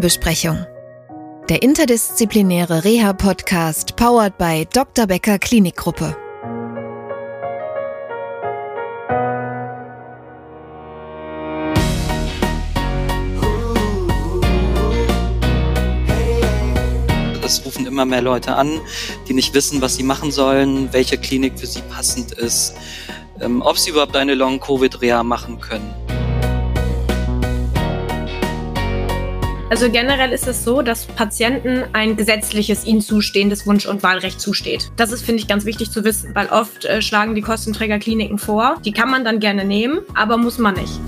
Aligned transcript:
Frühbesprechung. 0.00 0.64
Der 1.50 1.60
interdisziplinäre 1.60 2.84
Reha-Podcast 2.84 3.96
powered 3.96 4.38
by 4.38 4.66
Dr. 4.72 5.06
Becker 5.06 5.38
Klinikgruppe. 5.38 6.16
Es 17.44 17.62
rufen 17.62 17.84
immer 17.84 18.06
mehr 18.06 18.22
Leute 18.22 18.54
an, 18.54 18.80
die 19.28 19.34
nicht 19.34 19.52
wissen, 19.52 19.82
was 19.82 19.96
sie 19.96 20.02
machen 20.02 20.30
sollen, 20.30 20.90
welche 20.94 21.18
Klinik 21.18 21.60
für 21.60 21.66
sie 21.66 21.82
passend 21.82 22.32
ist, 22.32 22.74
ähm, 23.38 23.60
ob 23.60 23.76
sie 23.76 23.90
überhaupt 23.90 24.16
eine 24.16 24.34
Long-Covid-Reha 24.34 25.22
machen 25.22 25.60
können. 25.60 25.99
Also 29.70 29.88
generell 29.88 30.32
ist 30.32 30.48
es 30.48 30.64
so, 30.64 30.82
dass 30.82 31.06
Patienten 31.06 31.84
ein 31.92 32.16
gesetzliches 32.16 32.84
ihnen 32.84 33.00
zustehendes 33.00 33.68
Wunsch- 33.68 33.86
und 33.86 34.02
Wahlrecht 34.02 34.40
zusteht. 34.40 34.90
Das 34.96 35.12
ist, 35.12 35.24
finde 35.24 35.40
ich, 35.42 35.46
ganz 35.46 35.64
wichtig 35.64 35.92
zu 35.92 36.02
wissen, 36.02 36.34
weil 36.34 36.48
oft 36.48 36.86
äh, 36.86 37.00
schlagen 37.00 37.36
die 37.36 37.40
Kostenträgerkliniken 37.40 38.38
vor. 38.38 38.80
Die 38.84 38.90
kann 38.90 39.08
man 39.08 39.24
dann 39.24 39.38
gerne 39.38 39.64
nehmen, 39.64 40.00
aber 40.14 40.38
muss 40.38 40.58
man 40.58 40.74
nicht. 40.74 40.98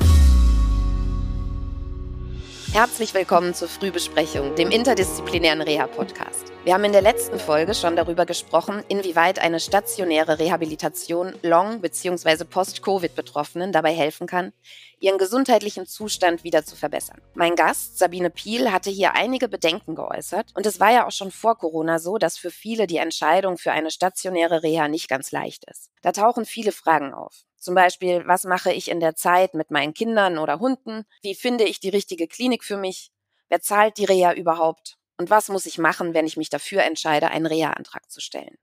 Herzlich 2.72 3.12
willkommen 3.12 3.52
zur 3.52 3.68
Frühbesprechung, 3.68 4.54
dem 4.54 4.70
interdisziplinären 4.70 5.60
Reha-Podcast. 5.60 6.50
Wir 6.64 6.72
haben 6.72 6.84
in 6.84 6.92
der 6.92 7.02
letzten 7.02 7.38
Folge 7.38 7.74
schon 7.74 7.96
darüber 7.96 8.24
gesprochen, 8.24 8.82
inwieweit 8.88 9.40
eine 9.40 9.60
stationäre 9.60 10.38
Rehabilitation 10.38 11.34
Long- 11.42 11.82
bzw. 11.82 12.44
Post-Covid-Betroffenen 12.44 13.72
dabei 13.72 13.92
helfen 13.92 14.26
kann, 14.26 14.54
ihren 15.00 15.18
gesundheitlichen 15.18 15.84
Zustand 15.86 16.44
wieder 16.44 16.64
zu 16.64 16.74
verbessern. 16.74 17.20
Mein 17.34 17.56
Gast, 17.56 17.98
Sabine 17.98 18.30
Piel, 18.30 18.72
hatte 18.72 18.88
hier 18.88 19.12
einige 19.12 19.50
Bedenken 19.50 19.94
geäußert 19.94 20.46
und 20.54 20.64
es 20.64 20.80
war 20.80 20.92
ja 20.92 21.06
auch 21.06 21.12
schon 21.12 21.30
vor 21.30 21.58
Corona 21.58 21.98
so, 21.98 22.16
dass 22.16 22.38
für 22.38 22.50
viele 22.50 22.86
die 22.86 22.96
Entscheidung 22.96 23.58
für 23.58 23.72
eine 23.72 23.90
stationäre 23.90 24.62
Reha 24.62 24.88
nicht 24.88 25.10
ganz 25.10 25.30
leicht 25.30 25.66
ist. 25.70 25.90
Da 26.00 26.12
tauchen 26.12 26.46
viele 26.46 26.72
Fragen 26.72 27.12
auf. 27.12 27.44
Zum 27.62 27.76
Beispiel, 27.76 28.24
was 28.26 28.42
mache 28.42 28.72
ich 28.72 28.90
in 28.90 28.98
der 28.98 29.14
Zeit 29.14 29.54
mit 29.54 29.70
meinen 29.70 29.94
Kindern 29.94 30.36
oder 30.38 30.58
Hunden? 30.58 31.04
Wie 31.22 31.36
finde 31.36 31.62
ich 31.62 31.78
die 31.78 31.90
richtige 31.90 32.26
Klinik 32.26 32.64
für 32.64 32.76
mich? 32.76 33.12
Wer 33.48 33.60
zahlt 33.60 33.98
die 33.98 34.04
Reha 34.04 34.32
überhaupt? 34.32 34.96
Und 35.16 35.30
was 35.30 35.48
muss 35.48 35.64
ich 35.66 35.78
machen, 35.78 36.12
wenn 36.12 36.26
ich 36.26 36.36
mich 36.36 36.50
dafür 36.50 36.82
entscheide, 36.82 37.28
einen 37.28 37.46
Reha-Antrag 37.46 38.10
zu 38.10 38.20
stellen? 38.20 38.58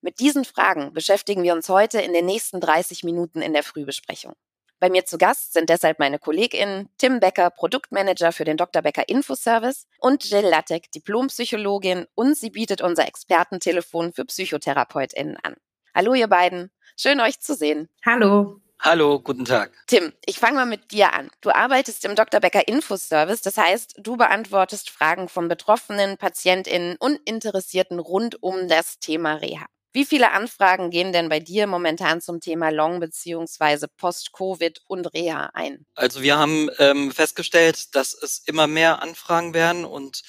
Mit 0.00 0.20
diesen 0.20 0.44
Fragen 0.44 0.92
beschäftigen 0.92 1.42
wir 1.42 1.54
uns 1.54 1.68
heute 1.68 2.00
in 2.02 2.12
den 2.12 2.24
nächsten 2.24 2.60
30 2.60 3.02
Minuten 3.02 3.42
in 3.42 3.52
der 3.52 3.64
Frühbesprechung. 3.64 4.34
Bei 4.78 4.90
mir 4.90 5.04
zu 5.04 5.18
Gast 5.18 5.52
sind 5.52 5.68
deshalb 5.68 5.98
meine 5.98 6.20
KollegInnen 6.20 6.88
Tim 6.98 7.18
Becker, 7.18 7.50
Produktmanager 7.50 8.30
für 8.30 8.44
den 8.44 8.56
Dr. 8.56 8.82
Becker 8.82 9.08
Infoservice 9.08 9.88
und 9.98 10.24
Jill 10.24 10.46
Lattek, 10.46 10.92
Diplompsychologin 10.92 12.06
und 12.14 12.36
sie 12.36 12.50
bietet 12.50 12.80
unser 12.80 13.08
Expertentelefon 13.08 14.12
für 14.12 14.24
PsychotherapeutInnen 14.24 15.36
an. 15.42 15.56
Hallo 15.94 16.14
ihr 16.14 16.28
beiden, 16.28 16.70
Schön 17.02 17.18
euch 17.20 17.40
zu 17.40 17.54
sehen. 17.54 17.88
Hallo. 18.04 18.60
Hallo, 18.78 19.20
guten 19.20 19.46
Tag. 19.46 19.72
Tim, 19.86 20.12
ich 20.26 20.38
fange 20.38 20.56
mal 20.56 20.66
mit 20.66 20.92
dir 20.92 21.14
an. 21.14 21.30
Du 21.40 21.48
arbeitest 21.48 22.04
im 22.04 22.14
Dr. 22.14 22.40
Becker 22.40 22.68
Infoservice, 22.68 23.40
das 23.40 23.56
heißt, 23.56 23.94
du 23.96 24.18
beantwortest 24.18 24.90
Fragen 24.90 25.30
von 25.30 25.48
Betroffenen, 25.48 26.18
PatientInnen 26.18 26.96
und 26.98 27.18
Interessierten 27.24 28.00
rund 28.00 28.42
um 28.42 28.68
das 28.68 28.98
Thema 28.98 29.36
Reha. 29.36 29.64
Wie 29.94 30.04
viele 30.04 30.32
Anfragen 30.32 30.90
gehen 30.90 31.14
denn 31.14 31.30
bei 31.30 31.40
dir 31.40 31.66
momentan 31.66 32.20
zum 32.20 32.40
Thema 32.40 32.68
Long- 32.68 33.00
bzw. 33.00 33.86
Post-Covid 33.96 34.82
und 34.86 35.06
Reha 35.14 35.52
ein? 35.54 35.86
Also 35.94 36.20
wir 36.20 36.36
haben 36.36 36.68
ähm, 36.78 37.12
festgestellt, 37.12 37.94
dass 37.94 38.12
es 38.12 38.42
immer 38.44 38.66
mehr 38.66 39.00
Anfragen 39.00 39.54
werden 39.54 39.86
und 39.86 40.20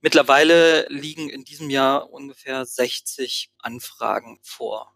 mittlerweile 0.00 0.86
liegen 0.90 1.28
in 1.28 1.42
diesem 1.42 1.70
Jahr 1.70 2.12
ungefähr 2.12 2.64
60 2.64 3.50
Anfragen 3.58 4.38
vor. 4.44 4.94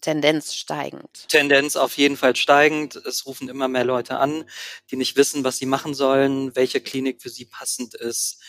Tendenz 0.00 0.54
steigend. 0.54 1.28
Tendenz 1.28 1.76
auf 1.76 1.96
jeden 1.96 2.16
Fall 2.16 2.36
steigend. 2.36 2.96
Es 2.96 3.26
rufen 3.26 3.48
immer 3.48 3.68
mehr 3.68 3.84
Leute 3.84 4.18
an, 4.18 4.44
die 4.90 4.96
nicht 4.96 5.16
wissen, 5.16 5.44
was 5.44 5.56
sie 5.58 5.66
machen 5.66 5.94
sollen, 5.94 6.54
welche 6.54 6.80
Klinik 6.80 7.22
für 7.22 7.30
sie 7.30 7.46
passend 7.46 7.94
ist, 7.94 8.42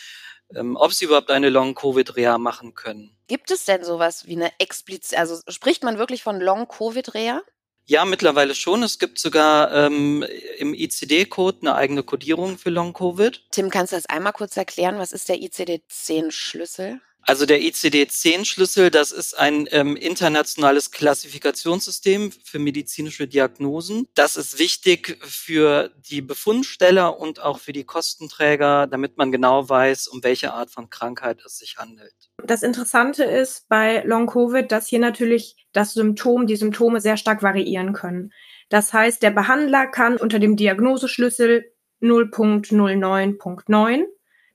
ähm, 0.54 0.76
ob 0.76 0.92
sie 0.92 1.06
überhaupt 1.06 1.30
eine 1.30 1.50
Long-Covid-Reha 1.50 2.38
machen 2.38 2.74
können. 2.74 3.16
Gibt 3.26 3.50
es 3.50 3.64
denn 3.64 3.84
sowas 3.84 4.26
wie 4.26 4.36
eine 4.36 4.52
explizit, 4.58 5.18
also 5.18 5.40
spricht 5.48 5.82
man 5.82 5.98
wirklich 5.98 6.22
von 6.22 6.40
Long-Covid-Reha? 6.40 7.42
Ja, 7.86 8.06
mittlerweile 8.06 8.54
schon. 8.54 8.82
Es 8.82 8.98
gibt 8.98 9.18
sogar 9.18 9.70
ähm, 9.72 10.24
im 10.56 10.72
ICD-Code 10.72 11.58
eine 11.60 11.74
eigene 11.74 12.02
Codierung 12.02 12.56
für 12.56 12.70
Long-Covid. 12.70 13.42
Tim, 13.50 13.68
kannst 13.68 13.92
du 13.92 13.96
das 13.96 14.06
einmal 14.06 14.32
kurz 14.32 14.56
erklären? 14.56 14.98
Was 14.98 15.12
ist 15.12 15.28
der 15.28 15.36
ICD-10-Schlüssel? 15.36 17.00
Also 17.26 17.46
der 17.46 17.60
ICD-10-Schlüssel, 17.60 18.90
das 18.90 19.10
ist 19.10 19.38
ein 19.38 19.66
ähm, 19.70 19.96
internationales 19.96 20.90
Klassifikationssystem 20.90 22.30
für 22.44 22.58
medizinische 22.58 23.26
Diagnosen. 23.26 24.06
Das 24.14 24.36
ist 24.36 24.58
wichtig 24.58 25.18
für 25.22 25.90
die 26.10 26.20
Befundsteller 26.20 27.18
und 27.18 27.40
auch 27.40 27.60
für 27.60 27.72
die 27.72 27.84
Kostenträger, 27.84 28.86
damit 28.86 29.16
man 29.16 29.32
genau 29.32 29.66
weiß, 29.68 30.08
um 30.08 30.22
welche 30.22 30.52
Art 30.52 30.70
von 30.70 30.90
Krankheit 30.90 31.40
es 31.46 31.58
sich 31.58 31.78
handelt. 31.78 32.12
Das 32.44 32.62
Interessante 32.62 33.24
ist 33.24 33.68
bei 33.68 34.02
Long-Covid, 34.04 34.70
dass 34.70 34.86
hier 34.86 34.98
natürlich 34.98 35.56
das 35.72 35.94
Symptom, 35.94 36.46
die 36.46 36.56
Symptome 36.56 37.00
sehr 37.00 37.16
stark 37.16 37.42
variieren 37.42 37.94
können. 37.94 38.32
Das 38.68 38.92
heißt, 38.92 39.22
der 39.22 39.30
Behandler 39.30 39.86
kann 39.86 40.18
unter 40.18 40.38
dem 40.38 40.56
Diagnoseschlüssel 40.56 41.72
0.09.9 42.02 44.04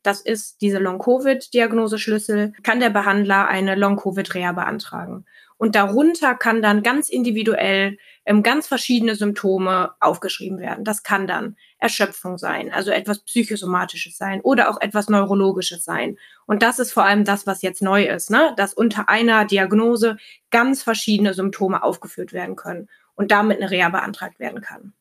das 0.04 0.22
ist 0.22 0.62
diese 0.62 0.80
Long-Covid-Diagnoseschlüssel, 0.80 2.54
kann 2.64 2.80
der 2.80 2.90
Behandler 2.90 3.48
eine 3.48 3.76
Long-Covid-Reha 3.76 4.54
beantragen. 4.54 5.26
Und 5.58 5.76
darunter 5.76 6.36
kann 6.36 6.62
dann 6.62 6.84
ganz 6.84 7.10
individuell 7.10 7.98
ähm, 8.24 8.44
ganz 8.44 8.66
verschiedene 8.66 9.16
Symptome 9.16 9.92
aufgeschrieben 10.00 10.60
werden. 10.60 10.86
Das 10.86 11.04
kann 11.04 11.28
dann 11.28 11.58
Erschöpfung 11.80 12.38
sein, 12.38 12.72
also 12.72 12.92
etwas 12.92 13.20
Psychosomatisches 13.20 14.18
sein 14.18 14.40
oder 14.40 14.70
auch 14.70 14.80
etwas 14.80 15.10
Neurologisches 15.10 15.84
sein. 15.84 16.18
Und 16.46 16.64
das 16.64 16.80
ist 16.80 16.94
vor 16.94 17.04
allem 17.04 17.26
das, 17.26 17.46
was 17.46 17.62
jetzt 17.62 17.82
neu 17.82 18.06
ist, 18.06 18.30
ne? 18.30 18.54
dass 18.56 18.74
unter 18.74 19.10
einer 19.10 19.44
Diagnose 19.44 20.16
ganz 20.50 20.82
verschiedene 20.82 21.34
Symptome 21.34 21.84
aufgeführt 21.84 22.32
werden 22.32 22.56
können 22.56 22.88
und 23.16 23.32
damit 23.32 23.58
eine 23.58 23.70
Reha 23.70 23.90
beantragt 23.90 24.40
werden 24.40 24.62
kann. 24.62 24.94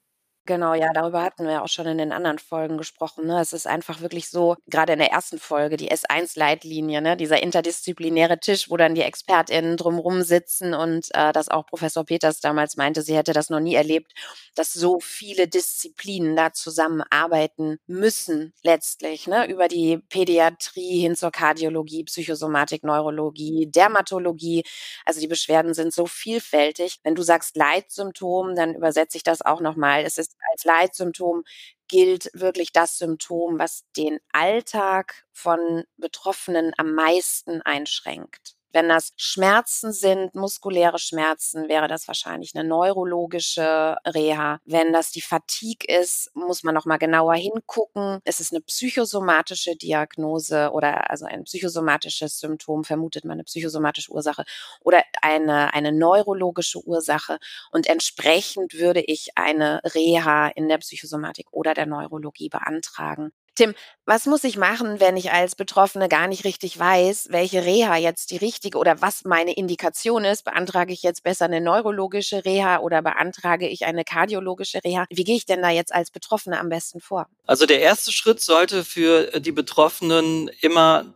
Genau, 0.48 0.72
ja, 0.72 0.94
darüber 0.94 1.22
hatten 1.22 1.46
wir 1.46 1.62
auch 1.62 1.68
schon 1.68 1.86
in 1.86 1.98
den 1.98 2.10
anderen 2.10 2.38
Folgen 2.38 2.78
gesprochen. 2.78 3.26
Ne? 3.26 3.38
Es 3.38 3.52
ist 3.52 3.66
einfach 3.66 4.00
wirklich 4.00 4.30
so, 4.30 4.56
gerade 4.66 4.94
in 4.94 4.98
der 4.98 5.10
ersten 5.10 5.38
Folge, 5.38 5.76
die 5.76 5.92
S1-Leitlinie, 5.92 7.02
ne? 7.02 7.18
dieser 7.18 7.42
interdisziplinäre 7.42 8.40
Tisch, 8.40 8.70
wo 8.70 8.78
dann 8.78 8.94
die 8.94 9.02
ExpertInnen 9.02 9.76
drumrum 9.76 10.22
sitzen 10.22 10.72
und 10.72 11.08
äh, 11.12 11.32
das 11.32 11.50
auch 11.50 11.66
Professor 11.66 12.02
Peters 12.02 12.40
damals 12.40 12.78
meinte, 12.78 13.02
sie 13.02 13.14
hätte 13.14 13.34
das 13.34 13.50
noch 13.50 13.60
nie 13.60 13.74
erlebt, 13.74 14.14
dass 14.54 14.72
so 14.72 15.00
viele 15.00 15.48
Disziplinen 15.48 16.34
da 16.34 16.54
zusammenarbeiten 16.54 17.78
müssen, 17.86 18.54
letztlich, 18.62 19.26
ne? 19.26 19.46
über 19.50 19.68
die 19.68 19.98
Pädiatrie 19.98 20.98
hin 20.98 21.14
zur 21.14 21.30
Kardiologie, 21.30 22.04
Psychosomatik, 22.04 22.84
Neurologie, 22.84 23.66
Dermatologie. 23.70 24.64
Also 25.04 25.20
die 25.20 25.28
Beschwerden 25.28 25.74
sind 25.74 25.92
so 25.92 26.06
vielfältig. 26.06 27.00
Wenn 27.02 27.14
du 27.14 27.22
sagst 27.22 27.54
Leitsymptom, 27.54 28.54
dann 28.54 28.74
übersetze 28.74 29.18
ich 29.18 29.24
das 29.24 29.42
auch 29.42 29.60
nochmal. 29.60 30.04
Es 30.04 30.16
ist 30.16 30.37
als 30.52 30.64
Leitsymptom 30.64 31.44
gilt 31.88 32.30
wirklich 32.34 32.72
das 32.72 32.98
Symptom, 32.98 33.58
was 33.58 33.84
den 33.96 34.18
Alltag 34.32 35.24
von 35.32 35.84
Betroffenen 35.96 36.72
am 36.76 36.94
meisten 36.94 37.62
einschränkt. 37.62 38.57
Wenn 38.72 38.88
das 38.88 39.12
Schmerzen 39.16 39.92
sind, 39.92 40.34
muskuläre 40.34 40.98
Schmerzen, 40.98 41.68
wäre 41.68 41.88
das 41.88 42.06
wahrscheinlich 42.06 42.54
eine 42.54 42.68
neurologische 42.68 43.96
Reha. 44.06 44.60
Wenn 44.64 44.92
das 44.92 45.10
die 45.10 45.22
Fatigue 45.22 45.86
ist, 46.00 46.30
muss 46.34 46.62
man 46.62 46.74
noch 46.74 46.84
mal 46.84 46.98
genauer 46.98 47.34
hingucken. 47.34 48.20
Es 48.24 48.40
ist 48.40 48.52
eine 48.52 48.60
psychosomatische 48.60 49.76
Diagnose 49.76 50.70
oder 50.72 51.10
also 51.10 51.24
ein 51.26 51.44
psychosomatisches 51.44 52.38
Symptom, 52.40 52.84
vermutet 52.84 53.24
man 53.24 53.34
eine 53.34 53.44
psychosomatische 53.44 54.12
Ursache 54.12 54.44
oder 54.80 55.02
eine, 55.22 55.72
eine 55.74 55.92
neurologische 55.92 56.80
Ursache. 56.86 57.38
Und 57.72 57.86
entsprechend 57.88 58.74
würde 58.74 59.00
ich 59.00 59.30
eine 59.36 59.80
Reha 59.84 60.48
in 60.48 60.68
der 60.68 60.78
Psychosomatik 60.78 61.46
oder 61.52 61.74
der 61.74 61.86
Neurologie 61.86 62.48
beantragen. 62.48 63.32
Tim, 63.58 63.74
was 64.06 64.26
muss 64.26 64.44
ich 64.44 64.56
machen, 64.56 65.00
wenn 65.00 65.16
ich 65.16 65.32
als 65.32 65.56
Betroffene 65.56 66.08
gar 66.08 66.28
nicht 66.28 66.44
richtig 66.44 66.78
weiß, 66.78 67.26
welche 67.30 67.64
Reha 67.64 67.96
jetzt 67.96 68.30
die 68.30 68.36
richtige 68.36 68.78
oder 68.78 69.02
was 69.02 69.24
meine 69.24 69.52
Indikation 69.52 70.24
ist? 70.24 70.44
Beantrage 70.44 70.92
ich 70.92 71.02
jetzt 71.02 71.24
besser 71.24 71.46
eine 71.46 71.60
neurologische 71.60 72.44
Reha 72.44 72.78
oder 72.78 73.02
beantrage 73.02 73.66
ich 73.66 73.84
eine 73.84 74.04
kardiologische 74.04 74.78
Reha? 74.84 75.06
Wie 75.10 75.24
gehe 75.24 75.34
ich 75.34 75.44
denn 75.44 75.60
da 75.60 75.70
jetzt 75.70 75.92
als 75.92 76.12
Betroffene 76.12 76.60
am 76.60 76.68
besten 76.68 77.00
vor? 77.00 77.26
Also 77.48 77.66
der 77.66 77.80
erste 77.80 78.12
Schritt 78.12 78.40
sollte 78.40 78.84
für 78.84 79.40
die 79.40 79.50
Betroffenen 79.50 80.48
immer 80.60 81.12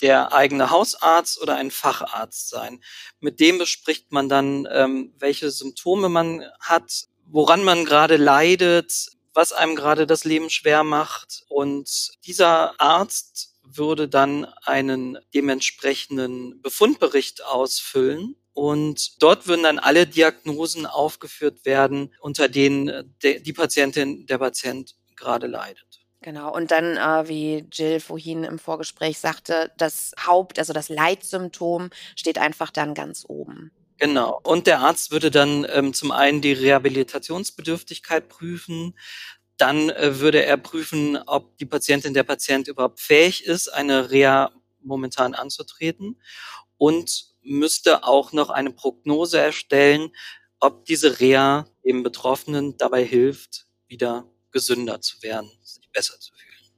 der 0.00 0.32
eigene 0.32 0.70
Hausarzt 0.70 1.42
oder 1.42 1.56
ein 1.56 1.72
Facharzt 1.72 2.50
sein. 2.50 2.80
Mit 3.18 3.40
dem 3.40 3.58
bespricht 3.58 4.12
man 4.12 4.28
dann, 4.28 4.68
ähm, 4.70 5.12
welche 5.18 5.50
Symptome 5.50 6.08
man 6.08 6.44
hat, 6.60 7.08
woran 7.26 7.64
man 7.64 7.84
gerade 7.84 8.16
leidet, 8.16 9.10
was 9.34 9.52
einem 9.52 9.76
gerade 9.76 10.06
das 10.06 10.24
Leben 10.24 10.50
schwer 10.50 10.84
macht. 10.84 11.44
Und 11.48 12.10
dieser 12.26 12.80
Arzt 12.80 13.54
würde 13.62 14.08
dann 14.08 14.46
einen 14.64 15.18
dementsprechenden 15.34 16.60
Befundbericht 16.62 17.44
ausfüllen 17.44 18.36
und 18.52 19.22
dort 19.22 19.46
würden 19.46 19.62
dann 19.62 19.78
alle 19.78 20.06
Diagnosen 20.06 20.86
aufgeführt 20.86 21.64
werden, 21.64 22.12
unter 22.20 22.48
denen 22.48 23.14
die 23.22 23.52
Patientin, 23.52 24.26
der 24.26 24.38
Patient 24.38 24.96
gerade 25.16 25.46
leidet. 25.46 26.00
Genau, 26.22 26.54
und 26.54 26.70
dann, 26.70 26.98
äh, 26.98 27.28
wie 27.28 27.64
Jill 27.72 27.98
vorhin 27.98 28.44
im 28.44 28.58
Vorgespräch 28.58 29.18
sagte, 29.18 29.72
das 29.78 30.12
Haupt, 30.26 30.58
also 30.58 30.74
das 30.74 30.90
Leitsymptom 30.90 31.88
steht 32.14 32.36
einfach 32.36 32.70
dann 32.70 32.92
ganz 32.92 33.24
oben. 33.26 33.70
Genau. 34.00 34.40
Und 34.44 34.66
der 34.66 34.80
Arzt 34.80 35.10
würde 35.10 35.30
dann 35.30 35.66
ähm, 35.68 35.92
zum 35.92 36.10
einen 36.10 36.40
die 36.40 36.54
Rehabilitationsbedürftigkeit 36.54 38.30
prüfen, 38.30 38.98
dann 39.58 39.90
äh, 39.90 40.18
würde 40.20 40.42
er 40.42 40.56
prüfen, 40.56 41.18
ob 41.26 41.58
die 41.58 41.66
Patientin, 41.66 42.14
der 42.14 42.22
Patient 42.22 42.66
überhaupt 42.66 42.98
fähig 42.98 43.44
ist, 43.44 43.68
eine 43.68 44.10
Reha 44.10 44.52
momentan 44.82 45.34
anzutreten 45.34 46.18
und 46.78 47.26
müsste 47.42 48.04
auch 48.04 48.32
noch 48.32 48.48
eine 48.48 48.70
Prognose 48.70 49.38
erstellen, 49.38 50.12
ob 50.60 50.86
diese 50.86 51.20
Reha 51.20 51.66
dem 51.84 52.02
Betroffenen 52.02 52.78
dabei 52.78 53.04
hilft, 53.04 53.66
wieder 53.86 54.24
gesünder 54.50 55.02
zu 55.02 55.22
werden, 55.22 55.50
sich 55.62 55.90
besser 55.92 56.18
zu 56.18 56.32
fühlen. 56.32 56.72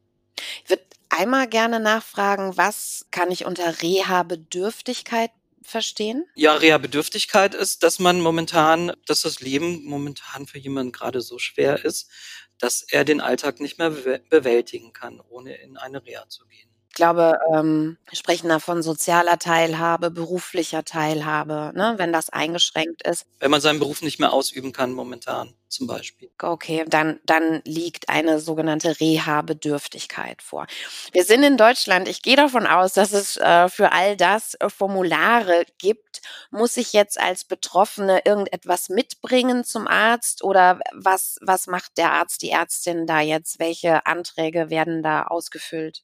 Ich 0.65 0.71
würde 0.71 0.83
einmal 1.09 1.47
gerne 1.47 1.79
nachfragen, 1.79 2.57
was 2.57 3.07
kann 3.13 3.31
ich 3.31 3.45
unter 3.45 3.81
Reha-Bedürftigkeit 3.81 5.31
verstehen? 5.63 6.27
Ja, 6.35 6.55
Reha-Bedürftigkeit 6.55 7.55
ist, 7.55 7.83
dass 7.83 7.99
man 7.99 8.21
momentan, 8.21 8.93
dass 9.07 9.23
das 9.23 9.41
Leben 9.41 9.85
momentan 9.85 10.47
für 10.47 10.59
jemanden 10.59 10.93
gerade 10.93 11.21
so 11.21 11.39
schwer 11.39 11.85
ist, 11.85 12.11
dass 12.59 12.83
er 12.83 13.05
den 13.05 13.21
Alltag 13.21 13.61
nicht 13.61 13.79
mehr 13.79 13.91
bewältigen 13.91 14.93
kann, 14.93 15.21
ohne 15.21 15.55
in 15.57 15.77
eine 15.77 16.05
Reha 16.05 16.29
zu 16.29 16.47
gehen. 16.47 16.72
Ich 16.93 16.97
glaube, 16.97 17.39
ähm, 17.55 17.97
wir 18.07 18.19
sprechen 18.19 18.51
da 18.51 18.59
von 18.59 18.83
sozialer 18.83 19.39
Teilhabe, 19.39 20.11
beruflicher 20.11 20.85
Teilhabe, 20.85 21.73
ne, 21.75 21.95
wenn 21.97 22.13
das 22.13 22.29
eingeschränkt 22.29 23.09
ist. 23.09 23.25
Wenn 23.41 23.51
man 23.51 23.63
seinen 23.63 23.79
Beruf 23.79 24.03
nicht 24.03 24.21
mehr 24.21 24.31
ausüben 24.31 24.73
kann 24.73 24.93
momentan 24.93 25.55
zum 25.69 25.87
Beispiel. 25.87 26.31
Okay, 26.39 26.85
dann, 26.87 27.19
dann 27.25 27.63
liegt 27.65 28.11
eine 28.11 28.41
sogenannte 28.41 29.01
Reha-Bedürftigkeit 29.01 30.43
vor. 30.43 30.67
Wir 31.13 31.25
sind 31.25 31.43
in 31.45 31.57
Deutschland. 31.57 32.09
Ich 32.09 32.21
gehe 32.21 32.37
davon 32.37 32.67
aus, 32.67 32.93
dass 32.93 33.15
es 33.15 33.39
äh, 33.39 33.71
für 33.71 33.93
all 33.93 34.19
das 34.19 34.53
äh, 34.61 34.69
Formulare 34.69 35.65
gibt. 35.79 36.21
Muss 36.51 36.77
ich 36.77 36.93
jetzt 36.93 37.19
als 37.19 37.45
Betroffene 37.45 38.21
irgendetwas 38.27 38.91
mitbringen 38.91 39.65
zum 39.65 39.89
Arzt 39.89 40.45
oder 40.45 40.79
was, 40.93 41.39
was 41.41 41.69
macht 41.69 41.97
der 41.97 42.13
Arzt, 42.13 42.43
die 42.43 42.51
Ärztin 42.51 43.07
da 43.07 43.23
jetzt? 43.23 43.59
Welche 43.59 44.05
Anträge 44.05 44.69
werden 44.69 45.03
da 45.03 45.23
ausgefüllt? 45.23 46.03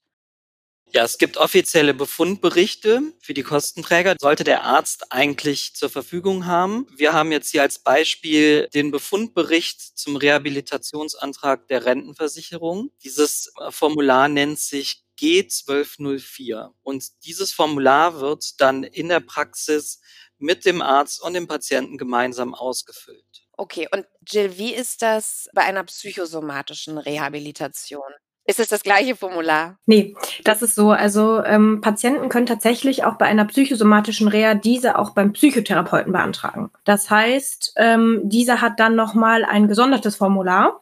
Ja, 0.94 1.04
es 1.04 1.18
gibt 1.18 1.36
offizielle 1.36 1.92
Befundberichte 1.92 3.02
für 3.20 3.34
die 3.34 3.42
Kostenträger, 3.42 4.16
sollte 4.18 4.42
der 4.42 4.64
Arzt 4.64 5.12
eigentlich 5.12 5.74
zur 5.74 5.90
Verfügung 5.90 6.46
haben. 6.46 6.86
Wir 6.96 7.12
haben 7.12 7.30
jetzt 7.30 7.50
hier 7.50 7.60
als 7.60 7.78
Beispiel 7.78 8.68
den 8.72 8.90
Befundbericht 8.90 9.98
zum 9.98 10.16
Rehabilitationsantrag 10.16 11.68
der 11.68 11.84
Rentenversicherung. 11.84 12.90
Dieses 13.04 13.52
äh, 13.60 13.70
Formular 13.70 14.28
nennt 14.28 14.58
sich 14.58 15.04
G1204 15.20 16.70
und 16.82 17.24
dieses 17.24 17.52
Formular 17.52 18.20
wird 18.20 18.60
dann 18.60 18.82
in 18.82 19.08
der 19.08 19.20
Praxis 19.20 20.00
mit 20.38 20.64
dem 20.64 20.80
Arzt 20.80 21.20
und 21.20 21.34
dem 21.34 21.48
Patienten 21.48 21.98
gemeinsam 21.98 22.54
ausgefüllt. 22.54 23.48
Okay, 23.52 23.88
und 23.92 24.06
Jill, 24.26 24.56
wie 24.56 24.72
ist 24.72 25.02
das 25.02 25.48
bei 25.52 25.62
einer 25.62 25.84
psychosomatischen 25.84 26.96
Rehabilitation? 26.96 28.12
Ist 28.48 28.60
es 28.60 28.68
das 28.68 28.82
gleiche 28.82 29.14
Formular? 29.14 29.76
Nee, 29.84 30.16
das 30.42 30.62
ist 30.62 30.74
so. 30.74 30.90
Also 30.90 31.44
ähm, 31.44 31.82
Patienten 31.82 32.30
können 32.30 32.46
tatsächlich 32.46 33.04
auch 33.04 33.18
bei 33.18 33.26
einer 33.26 33.44
psychosomatischen 33.44 34.26
Reha 34.26 34.54
diese 34.54 34.98
auch 34.98 35.10
beim 35.10 35.34
Psychotherapeuten 35.34 36.12
beantragen. 36.12 36.70
Das 36.84 37.10
heißt, 37.10 37.74
ähm, 37.76 38.22
dieser 38.24 38.62
hat 38.62 38.80
dann 38.80 38.96
nochmal 38.96 39.44
ein 39.44 39.68
gesondertes 39.68 40.16
Formular. 40.16 40.80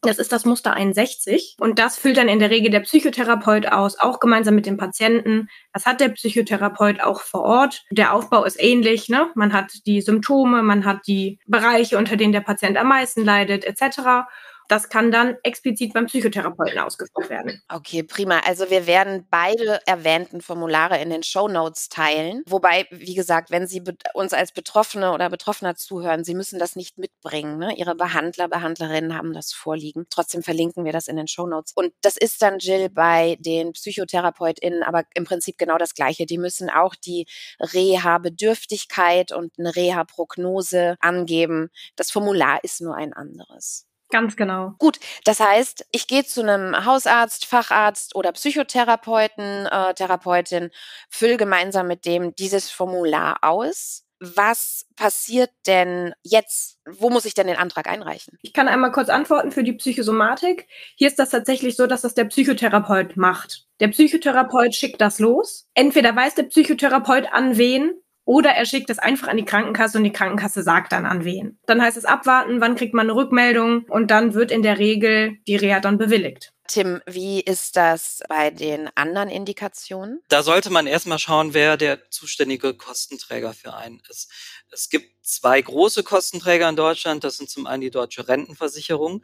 Das 0.00 0.18
ist 0.18 0.32
das 0.32 0.46
Muster 0.46 0.72
61 0.72 1.56
und 1.60 1.78
das 1.78 1.98
füllt 1.98 2.16
dann 2.16 2.28
in 2.28 2.38
der 2.38 2.50
Regel 2.50 2.70
der 2.70 2.80
Psychotherapeut 2.80 3.66
aus, 3.66 4.00
auch 4.00 4.18
gemeinsam 4.18 4.54
mit 4.54 4.64
dem 4.64 4.78
Patienten. 4.78 5.48
Das 5.74 5.84
hat 5.84 6.00
der 6.00 6.08
Psychotherapeut 6.08 7.02
auch 7.02 7.20
vor 7.20 7.42
Ort. 7.42 7.84
Der 7.90 8.14
Aufbau 8.14 8.44
ist 8.44 8.60
ähnlich. 8.60 9.10
Ne? 9.10 9.30
Man 9.34 9.52
hat 9.52 9.70
die 9.84 10.00
Symptome, 10.00 10.62
man 10.62 10.86
hat 10.86 11.06
die 11.06 11.38
Bereiche, 11.46 11.98
unter 11.98 12.16
denen 12.16 12.32
der 12.32 12.40
Patient 12.40 12.78
am 12.78 12.88
meisten 12.88 13.22
leidet, 13.22 13.64
etc. 13.64 14.26
Das 14.68 14.88
kann 14.88 15.10
dann 15.10 15.36
explizit 15.42 15.92
beim 15.92 16.06
Psychotherapeuten 16.06 16.78
ausgeführt 16.78 17.28
werden. 17.28 17.62
Okay, 17.68 18.02
prima. 18.02 18.40
Also 18.46 18.70
wir 18.70 18.86
werden 18.86 19.26
beide 19.30 19.80
erwähnten 19.86 20.40
Formulare 20.40 21.00
in 21.00 21.10
den 21.10 21.22
Show 21.22 21.48
Notes 21.48 21.88
teilen. 21.88 22.42
Wobei, 22.46 22.86
wie 22.90 23.14
gesagt, 23.14 23.50
wenn 23.50 23.66
Sie 23.66 23.82
uns 24.14 24.32
als 24.32 24.52
Betroffene 24.52 25.12
oder 25.12 25.28
Betroffener 25.28 25.74
zuhören, 25.74 26.24
Sie 26.24 26.34
müssen 26.34 26.58
das 26.58 26.76
nicht 26.76 26.98
mitbringen. 26.98 27.58
Ne? 27.58 27.74
Ihre 27.76 27.94
Behandler, 27.94 28.48
Behandlerinnen 28.48 29.16
haben 29.16 29.32
das 29.32 29.52
vorliegen. 29.52 30.06
Trotzdem 30.10 30.42
verlinken 30.42 30.84
wir 30.84 30.92
das 30.92 31.08
in 31.08 31.16
den 31.16 31.28
Show 31.28 31.46
Notes. 31.46 31.72
Und 31.74 31.92
das 32.00 32.16
ist 32.16 32.42
dann, 32.42 32.58
Jill, 32.58 32.88
bei 32.88 33.36
den 33.40 33.72
PsychotherapeutInnen 33.72 34.82
aber 34.82 35.04
im 35.14 35.24
Prinzip 35.24 35.58
genau 35.58 35.78
das 35.78 35.94
Gleiche. 35.94 36.26
Die 36.26 36.38
müssen 36.38 36.70
auch 36.70 36.94
die 36.94 37.26
Reha-Bedürftigkeit 37.60 39.32
und 39.32 39.52
eine 39.58 39.74
Reha-Prognose 39.74 40.96
angeben. 41.00 41.70
Das 41.96 42.10
Formular 42.10 42.62
ist 42.62 42.80
nur 42.80 42.96
ein 42.96 43.12
anderes. 43.12 43.86
Ganz 44.12 44.36
genau. 44.36 44.74
Gut, 44.78 45.00
das 45.24 45.40
heißt, 45.40 45.86
ich 45.90 46.06
gehe 46.06 46.22
zu 46.22 46.42
einem 46.42 46.84
Hausarzt, 46.84 47.46
Facharzt 47.46 48.14
oder 48.14 48.32
Psychotherapeuten, 48.32 49.66
äh, 49.66 49.94
Therapeutin, 49.94 50.70
fülle 51.08 51.38
gemeinsam 51.38 51.88
mit 51.88 52.04
dem 52.04 52.34
dieses 52.34 52.70
Formular 52.70 53.38
aus. 53.40 54.04
Was 54.20 54.86
passiert 54.96 55.50
denn 55.66 56.12
jetzt? 56.22 56.78
Wo 56.86 57.08
muss 57.08 57.24
ich 57.24 57.32
denn 57.32 57.46
den 57.46 57.56
Antrag 57.56 57.88
einreichen? 57.88 58.38
Ich 58.42 58.52
kann 58.52 58.68
einmal 58.68 58.92
kurz 58.92 59.08
antworten 59.08 59.50
für 59.50 59.64
die 59.64 59.72
Psychosomatik. 59.72 60.68
Hier 60.94 61.08
ist 61.08 61.18
das 61.18 61.30
tatsächlich 61.30 61.74
so, 61.74 61.86
dass 61.86 62.02
das 62.02 62.14
der 62.14 62.26
Psychotherapeut 62.26 63.16
macht. 63.16 63.66
Der 63.80 63.88
Psychotherapeut 63.88 64.74
schickt 64.74 65.00
das 65.00 65.20
los. 65.20 65.66
Entweder 65.72 66.14
weiß 66.14 66.34
der 66.34 66.44
Psychotherapeut 66.44 67.32
an 67.32 67.56
wen 67.56 67.94
oder 68.24 68.50
er 68.50 68.66
schickt 68.66 68.90
es 68.90 68.98
einfach 68.98 69.28
an 69.28 69.36
die 69.36 69.44
Krankenkasse 69.44 69.98
und 69.98 70.04
die 70.04 70.12
Krankenkasse 70.12 70.62
sagt 70.62 70.92
dann 70.92 71.06
an 71.06 71.24
wen. 71.24 71.58
Dann 71.66 71.82
heißt 71.82 71.96
es 71.96 72.04
abwarten, 72.04 72.60
wann 72.60 72.76
kriegt 72.76 72.94
man 72.94 73.06
eine 73.06 73.16
Rückmeldung 73.16 73.84
und 73.88 74.10
dann 74.10 74.34
wird 74.34 74.50
in 74.50 74.62
der 74.62 74.78
Regel 74.78 75.38
die 75.46 75.56
Reha 75.56 75.80
dann 75.80 75.98
bewilligt. 75.98 76.52
Tim, 76.68 77.02
wie 77.06 77.40
ist 77.40 77.76
das 77.76 78.20
bei 78.28 78.50
den 78.50 78.88
anderen 78.94 79.28
Indikationen? 79.28 80.22
Da 80.28 80.42
sollte 80.42 80.70
man 80.70 80.86
erstmal 80.86 81.18
schauen, 81.18 81.54
wer 81.54 81.76
der 81.76 82.08
zuständige 82.10 82.72
Kostenträger 82.74 83.52
für 83.52 83.74
einen 83.74 84.00
ist. 84.08 84.30
Es 84.70 84.88
gibt 84.88 85.24
zwei 85.24 85.60
große 85.60 86.02
Kostenträger 86.02 86.68
in 86.68 86.76
Deutschland. 86.76 87.24
Das 87.24 87.36
sind 87.36 87.50
zum 87.50 87.66
einen 87.66 87.82
die 87.82 87.90
Deutsche 87.90 88.26
Rentenversicherung. 88.28 89.22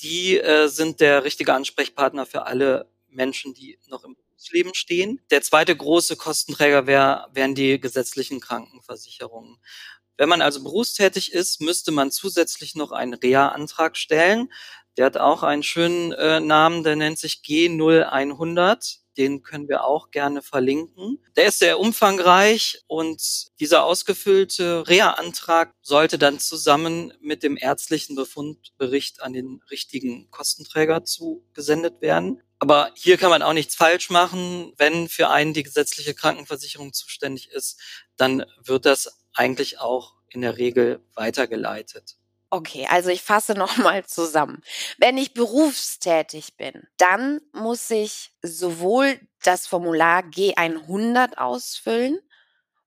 Die 0.00 0.38
äh, 0.38 0.68
sind 0.68 1.00
der 1.00 1.24
richtige 1.24 1.54
Ansprechpartner 1.54 2.24
für 2.26 2.46
alle 2.46 2.90
Menschen, 3.08 3.54
die 3.54 3.78
noch 3.88 4.02
im 4.04 4.16
Berufsleben 4.40 4.74
stehen. 4.74 5.20
Der 5.30 5.42
zweite 5.42 5.76
große 5.76 6.16
Kostenträger 6.16 6.86
wär, 6.86 7.28
wären 7.32 7.54
die 7.54 7.78
gesetzlichen 7.78 8.40
Krankenversicherungen. 8.40 9.58
Wenn 10.16 10.28
man 10.28 10.42
also 10.42 10.62
berufstätig 10.62 11.32
ist, 11.32 11.60
müsste 11.60 11.92
man 11.92 12.10
zusätzlich 12.10 12.74
noch 12.74 12.92
einen 12.92 13.14
Reha-Antrag 13.14 13.96
stellen. 13.96 14.50
Der 14.96 15.06
hat 15.06 15.16
auch 15.16 15.42
einen 15.42 15.62
schönen 15.62 16.12
äh, 16.12 16.40
Namen, 16.40 16.84
der 16.84 16.96
nennt 16.96 17.18
sich 17.18 17.42
G0100. 17.44 18.98
Den 19.16 19.42
können 19.42 19.68
wir 19.68 19.84
auch 19.84 20.10
gerne 20.10 20.40
verlinken. 20.40 21.18
Der 21.36 21.46
ist 21.46 21.58
sehr 21.58 21.78
umfangreich 21.78 22.82
und 22.86 23.20
dieser 23.60 23.84
ausgefüllte 23.84 24.88
Reha-Antrag 24.88 25.74
sollte 25.82 26.16
dann 26.16 26.38
zusammen 26.38 27.12
mit 27.20 27.42
dem 27.42 27.58
ärztlichen 27.58 28.16
Befundbericht 28.16 29.22
an 29.22 29.32
den 29.32 29.60
richtigen 29.70 30.30
Kostenträger 30.30 31.04
zugesendet 31.04 32.00
werden. 32.00 32.42
Aber 32.60 32.92
hier 32.94 33.16
kann 33.16 33.30
man 33.30 33.42
auch 33.42 33.54
nichts 33.54 33.74
falsch 33.74 34.10
machen. 34.10 34.74
Wenn 34.76 35.08
für 35.08 35.30
einen 35.30 35.54
die 35.54 35.62
gesetzliche 35.62 36.14
Krankenversicherung 36.14 36.92
zuständig 36.92 37.50
ist, 37.50 37.80
dann 38.16 38.44
wird 38.62 38.84
das 38.84 39.18
eigentlich 39.34 39.80
auch 39.80 40.14
in 40.28 40.42
der 40.42 40.58
Regel 40.58 41.02
weitergeleitet. 41.14 42.16
Okay, 42.50 42.86
also 42.90 43.08
ich 43.08 43.22
fasse 43.22 43.54
nochmal 43.58 44.04
zusammen. 44.04 44.62
Wenn 44.98 45.16
ich 45.16 45.32
berufstätig 45.32 46.56
bin, 46.56 46.86
dann 46.98 47.40
muss 47.52 47.90
ich 47.90 48.32
sowohl 48.42 49.18
das 49.42 49.66
Formular 49.66 50.22
G100 50.22 51.38
ausfüllen, 51.38 52.18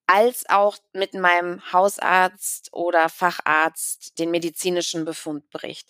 als 0.05 0.47
auch 0.49 0.77
mit 0.91 1.13
meinem 1.15 1.71
Hausarzt 1.71 2.73
oder 2.73 3.09
Facharzt 3.09 4.19
den 4.19 4.29
medizinischen 4.31 5.05
Befundbericht. 5.05 5.89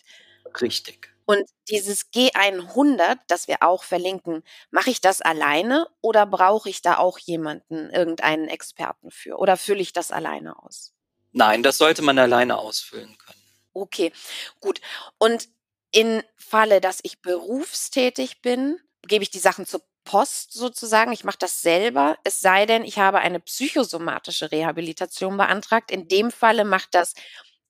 Richtig. 0.60 1.13
Und 1.26 1.48
dieses 1.68 2.12
G100, 2.12 3.18
das 3.28 3.48
wir 3.48 3.62
auch 3.62 3.84
verlinken, 3.84 4.42
mache 4.70 4.90
ich 4.90 5.00
das 5.00 5.22
alleine 5.22 5.88
oder 6.00 6.26
brauche 6.26 6.68
ich 6.68 6.82
da 6.82 6.98
auch 6.98 7.18
jemanden, 7.18 7.90
irgendeinen 7.90 8.48
Experten 8.48 9.10
für? 9.10 9.38
Oder 9.38 9.56
fülle 9.56 9.80
ich 9.80 9.92
das 9.92 10.12
alleine 10.12 10.62
aus? 10.62 10.92
Nein, 11.32 11.62
das 11.62 11.78
sollte 11.78 12.02
man 12.02 12.18
alleine 12.18 12.58
ausfüllen 12.58 13.16
können. 13.18 13.40
Okay, 13.72 14.12
gut. 14.60 14.80
Und 15.18 15.48
im 15.90 16.22
Falle, 16.36 16.80
dass 16.80 17.00
ich 17.02 17.22
berufstätig 17.22 18.40
bin, 18.42 18.78
gebe 19.02 19.22
ich 19.22 19.30
die 19.30 19.38
Sachen 19.38 19.66
zur 19.66 19.82
Post 20.04 20.52
sozusagen. 20.52 21.12
Ich 21.12 21.24
mache 21.24 21.38
das 21.38 21.62
selber, 21.62 22.18
es 22.24 22.40
sei 22.40 22.66
denn, 22.66 22.84
ich 22.84 22.98
habe 22.98 23.18
eine 23.18 23.40
psychosomatische 23.40 24.52
Rehabilitation 24.52 25.36
beantragt. 25.36 25.90
In 25.90 26.08
dem 26.08 26.30
Falle 26.30 26.64
macht 26.64 26.94
das 26.94 27.14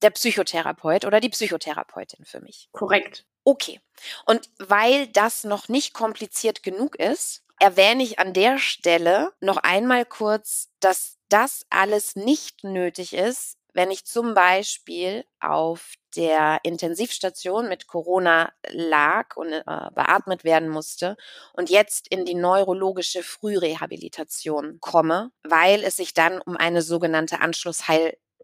der 0.02 0.10
Psychotherapeut 0.10 1.04
oder 1.04 1.20
die 1.20 1.30
Psychotherapeutin 1.30 2.24
für 2.24 2.40
mich. 2.40 2.68
Korrekt. 2.72 3.24
Okay. 3.44 3.80
Und 4.26 4.48
weil 4.58 5.06
das 5.08 5.44
noch 5.44 5.68
nicht 5.68 5.94
kompliziert 5.94 6.62
genug 6.62 6.96
ist, 6.96 7.42
erwähne 7.60 8.02
ich 8.02 8.18
an 8.18 8.32
der 8.32 8.58
Stelle 8.58 9.32
noch 9.40 9.58
einmal 9.58 10.04
kurz, 10.04 10.70
dass 10.80 11.18
das 11.28 11.66
alles 11.70 12.16
nicht 12.16 12.64
nötig 12.64 13.12
ist, 13.12 13.56
wenn 13.72 13.90
ich 13.90 14.04
zum 14.06 14.34
Beispiel 14.34 15.24
auf 15.40 15.94
der 16.16 16.60
Intensivstation 16.62 17.68
mit 17.68 17.88
Corona 17.88 18.52
lag 18.68 19.36
und 19.36 19.52
äh, 19.52 19.62
beatmet 19.94 20.44
werden 20.44 20.68
musste 20.68 21.16
und 21.54 21.70
jetzt 21.70 22.06
in 22.08 22.24
die 22.24 22.34
neurologische 22.36 23.22
Frührehabilitation 23.24 24.78
komme, 24.80 25.32
weil 25.42 25.82
es 25.82 25.96
sich 25.96 26.14
dann 26.14 26.40
um 26.40 26.56
eine 26.56 26.82
sogenannte 26.82 27.40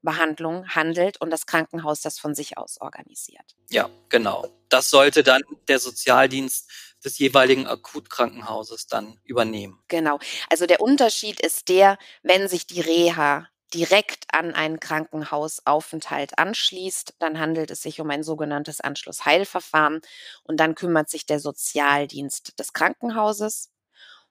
Anschlussheilbehandlung 0.00 0.68
handelt 0.68 1.20
und 1.20 1.30
das 1.30 1.46
Krankenhaus 1.46 2.00
das 2.00 2.18
von 2.18 2.34
sich 2.34 2.58
aus 2.58 2.80
organisiert. 2.80 3.56
Ja, 3.68 3.90
genau. 4.08 4.46
Das 4.68 4.90
sollte 4.90 5.22
dann 5.22 5.42
der 5.68 5.78
Sozialdienst 5.78 6.70
des 7.04 7.18
jeweiligen 7.18 7.66
Akutkrankenhauses 7.66 8.86
dann 8.86 9.18
übernehmen. 9.24 9.82
Genau. 9.88 10.18
Also 10.50 10.66
der 10.66 10.80
Unterschied 10.80 11.40
ist 11.40 11.68
der, 11.68 11.98
wenn 12.22 12.48
sich 12.48 12.66
die 12.66 12.80
Reha 12.80 13.48
direkt 13.72 14.24
an 14.32 14.52
einen 14.54 14.80
Krankenhausaufenthalt 14.80 16.38
anschließt, 16.38 17.14
dann 17.20 17.38
handelt 17.38 17.70
es 17.70 17.82
sich 17.82 18.00
um 18.00 18.10
ein 18.10 18.24
sogenanntes 18.24 18.80
Anschlussheilverfahren 18.80 20.00
und 20.42 20.58
dann 20.58 20.74
kümmert 20.74 21.08
sich 21.08 21.24
der 21.24 21.38
Sozialdienst 21.38 22.58
des 22.58 22.72
Krankenhauses. 22.72 23.70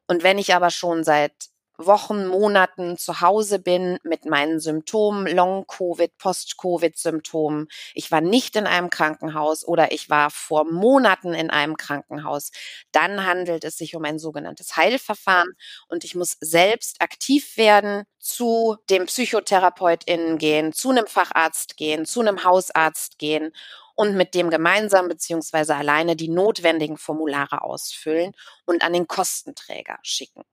Und 0.08 0.24
wenn 0.24 0.38
ich 0.38 0.54
aber 0.54 0.72
schon 0.72 1.04
seit 1.04 1.34
Wochen, 1.80 2.28
Monaten 2.28 2.98
zu 2.98 3.22
Hause 3.22 3.60
bin 3.60 3.98
mit 4.04 4.26
meinen 4.26 4.60
Symptomen, 4.60 5.28
Long-Covid, 5.28 6.18
Post-Covid-Symptomen. 6.18 7.68
Ich 7.94 8.12
war 8.12 8.22
nicht 8.22 8.56
in 8.56 8.68
einem 8.68 8.90
Krankenhaus 8.90 9.66
oder 9.66 9.92
ich 9.92 10.10
war 10.10 10.30
vor 10.30 10.66
Monaten 10.66 11.34
in 11.34 11.50
einem 11.50 11.78
Krankenhaus. 11.78 12.52
Dann 12.92 13.26
handelt 13.26 13.64
es 13.64 13.78
sich 13.78 13.96
um 13.96 14.04
ein 14.06 14.20
sogenanntes 14.20 14.76
Heilverfahren 14.76 15.50
und 15.88 16.04
ich 16.04 16.16
muss 16.16 16.38
selbst 16.42 17.02
aktiv 17.02 17.58
werden, 17.58 18.04
zu 18.20 18.76
dem 18.90 19.06
PsychotherapeutInnen 19.06 20.38
gehen, 20.38 20.74
zu 20.74 20.90
einem 20.90 21.08
Facharzt 21.08 21.78
gehen, 21.78 22.06
zu 22.06 22.20
einem 22.20 22.44
Hausarzt 22.44 23.18
gehen 23.18 23.54
und 23.96 24.16
mit 24.16 24.34
dem 24.34 24.50
gemeinsam 24.50 25.08
beziehungsweise 25.08 25.76
alleine 25.76 26.16
die 26.16 26.30
notwendigen 26.30 26.98
Formulare 26.98 27.64
ausfüllen 27.64 28.34
und 28.66 28.84
an 28.84 28.94
den 28.94 29.08
Kostenträger 29.08 30.00
schicken. 30.04 30.44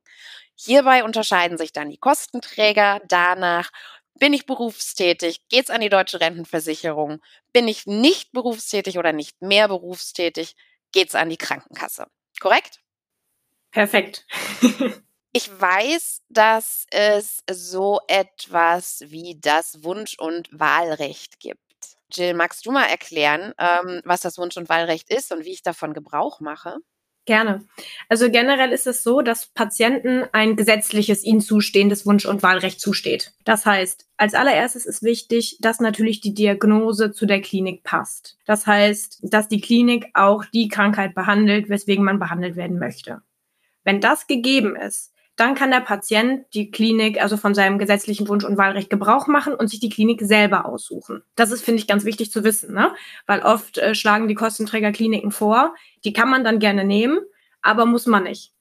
Hierbei 0.57 1.05
unterscheiden 1.05 1.59
sich 1.59 1.73
dann 1.73 1.91
die 1.91 1.99
Kostenträger 1.99 3.01
danach, 3.09 3.71
bin 4.19 4.33
ich 4.33 4.47
berufstätig? 4.47 5.47
Geht's 5.49 5.69
an 5.69 5.83
die 5.83 5.91
deutsche 5.91 6.21
Rentenversicherung? 6.21 7.21
Bin 7.53 7.69
ich 7.69 7.87
nicht 7.87 8.33
berufstätig 8.33 8.99
oder 8.99 9.13
nicht 9.13 9.43
mehr 9.43 9.69
berufstätig? 9.69 10.57
Geht's 10.93 11.15
an 11.15 11.29
die 11.29 11.37
Krankenkasse? 11.37 12.07
Korrekt? 12.41 12.81
Perfekt. 13.73 14.27
ich 15.33 15.61
weiß, 15.61 16.23
dass 16.31 16.87
es 16.91 17.43
so 17.51 18.01
etwas 18.09 19.03
wie 19.07 19.39
das 19.39 19.83
Wunsch- 19.83 20.19
und 20.19 20.49
Wahlrecht 20.51 21.39
gibt. 21.41 21.61
Jill, 22.11 22.33
magst 22.33 22.65
du 22.65 22.73
mal 22.73 22.87
erklären, 22.87 23.53
ähm, 23.59 24.01
was 24.05 24.21
das 24.21 24.39
Wunsch- 24.39 24.57
und 24.57 24.71
Wahlrecht 24.71 25.11
ist 25.11 25.33
und 25.33 25.45
wie 25.45 25.53
ich 25.53 25.63
davon 25.63 25.93
Gebrauch 25.93 26.41
mache? 26.41 26.79
Gerne. 27.27 27.65
Also 28.09 28.31
generell 28.31 28.71
ist 28.71 28.87
es 28.87 29.03
so, 29.03 29.21
dass 29.21 29.47
Patienten 29.47 30.25
ein 30.31 30.55
gesetzliches 30.55 31.25
ihnen 31.25 31.41
zustehendes 31.41 32.07
Wunsch- 32.07 32.25
und 32.25 32.45
Wahlrecht 32.45 32.81
zusteht. 32.81 33.33
Das 33.45 33.67
heißt, 33.67 34.07
als 34.17 34.35
allererstes 34.35 34.87
ist 34.87 35.03
wichtig, 35.03 35.59
dass 35.61 35.81
natürlich 35.81 36.21
die 36.21 36.35
Diagnose 36.35 37.11
zu 37.11 37.27
der 37.27 37.41
Klinik 37.41 37.83
passt. 37.83 38.39
Das 38.47 38.69
heißt, 38.69 39.19
dass 39.23 39.49
die 39.49 39.61
Klinik 39.61 40.07
auch 40.15 40.45
die 40.45 40.69
Krankheit 40.69 41.17
behandelt, 41.17 41.69
weswegen 41.69 42.05
man 42.05 42.21
behandelt 42.21 42.55
werden 42.55 42.79
möchte. 42.79 43.23
Wenn 43.83 44.01
das 44.01 44.29
gegeben 44.29 44.77
ist, 44.77 45.13
dann 45.37 45.55
kann 45.55 45.71
der 45.71 45.81
Patient 45.81 46.47
die 46.55 46.71
Klinik, 46.71 47.23
also 47.23 47.37
von 47.37 47.55
seinem 47.55 47.79
gesetzlichen 47.79 48.27
Wunsch- 48.29 48.45
und 48.45 48.57
Wahlrecht 48.57 48.89
Gebrauch 48.89 49.27
machen 49.27 49.55
und 49.55 49.69
sich 49.69 49.81
die 49.81 49.91
Klinik 49.91 50.23
selber 50.23 50.65
aussuchen. 50.65 51.23
Das 51.37 51.53
ist, 51.53 51.63
finde 51.63 51.81
ich, 51.81 51.87
ganz 51.87 52.05
wichtig 52.05 52.33
zu 52.33 52.43
wissen, 52.43 52.75
ne? 52.75 52.95
weil 53.27 53.43
oft 53.43 53.77
äh, 53.79 53.95
schlagen 53.95 54.29
die 54.29 54.35
Kostenträger 54.35 54.93
Kliniken 54.93 55.31
vor, 55.31 55.75
die 56.05 56.15
kann 56.15 56.31
man 56.31 56.43
dann 56.43 56.59
gerne 56.59 56.85
nehmen, 56.85 57.19
aber 57.61 57.85
muss 57.85 58.07
man 58.07 58.25
nicht. 58.25 58.53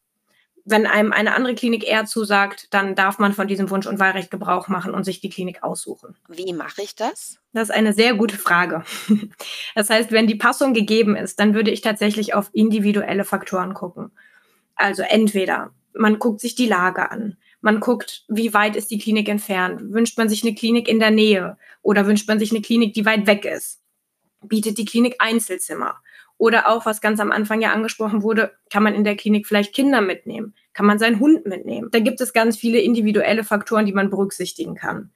Wenn 0.67 0.87
einem 0.87 1.13
eine 1.13 1.35
andere 1.35 1.53
Klinik 1.53 1.87
eher 1.87 2.05
zusagt, 2.05 2.73
dann 2.73 2.95
darf 2.95 3.19
man 3.19 3.33
von 3.33 3.47
diesem 3.47 3.69
Wunsch- 3.69 3.85
und 3.85 3.99
Wahlrecht 3.99 4.31
Gebrauch 4.31 4.67
machen 4.67 4.95
und 4.95 5.03
sich 5.03 5.21
die 5.21 5.29
Klinik 5.29 5.63
aussuchen. 5.63 6.15
Wie 6.27 6.51
mache 6.53 6.81
ich 6.81 6.95
das? 6.95 7.39
Das 7.53 7.69
ist 7.69 7.75
eine 7.75 7.93
sehr 7.93 8.15
gute 8.15 8.37
Frage. 8.37 8.83
Das 9.75 9.89
heißt, 9.89 10.11
wenn 10.11 10.25
die 10.25 10.35
Passung 10.35 10.73
gegeben 10.73 11.15
ist, 11.15 11.39
dann 11.39 11.53
würde 11.53 11.69
ich 11.69 11.81
tatsächlich 11.81 12.33
auf 12.33 12.49
individuelle 12.53 13.25
Faktoren 13.25 13.73
gucken. 13.73 14.11
Also 14.75 15.03
entweder 15.03 15.71
man 15.97 16.19
guckt 16.19 16.41
sich 16.41 16.55
die 16.55 16.67
Lage 16.67 17.11
an. 17.11 17.37
Man 17.61 17.79
guckt, 17.79 18.25
wie 18.27 18.53
weit 18.53 18.75
ist 18.75 18.91
die 18.91 18.99
Klinik 18.99 19.27
entfernt. 19.27 19.81
Wünscht 19.91 20.17
man 20.17 20.29
sich 20.29 20.43
eine 20.43 20.53
Klinik 20.53 20.87
in 20.87 20.99
der 20.99 21.11
Nähe 21.11 21.57
oder 21.81 22.05
wünscht 22.05 22.27
man 22.27 22.39
sich 22.39 22.51
eine 22.51 22.61
Klinik, 22.61 22.93
die 22.93 23.05
weit 23.05 23.27
weg 23.27 23.45
ist? 23.45 23.81
Bietet 24.43 24.77
die 24.77 24.85
Klinik 24.85 25.15
Einzelzimmer? 25.19 25.95
Oder 26.37 26.67
auch, 26.67 26.85
was 26.85 27.01
ganz 27.01 27.19
am 27.19 27.31
Anfang 27.31 27.61
ja 27.61 27.71
angesprochen 27.71 28.21
wurde, 28.21 28.51
kann 28.69 28.83
man 28.83 28.93
in 28.93 29.05
der 29.05 29.15
Klinik 29.15 29.47
vielleicht 29.47 29.73
Kinder 29.73 30.01
mitnehmen? 30.01 30.53
Kann 30.73 30.85
man 30.85 30.99
seinen 30.99 31.19
Hund 31.19 31.45
mitnehmen? 31.45 31.89
Da 31.91 31.99
gibt 31.99 32.19
es 32.19 32.33
ganz 32.33 32.57
viele 32.57 32.79
individuelle 32.79 33.43
Faktoren, 33.43 33.85
die 33.85 33.93
man 33.93 34.09
berücksichtigen 34.09 34.75
kann. 34.75 35.11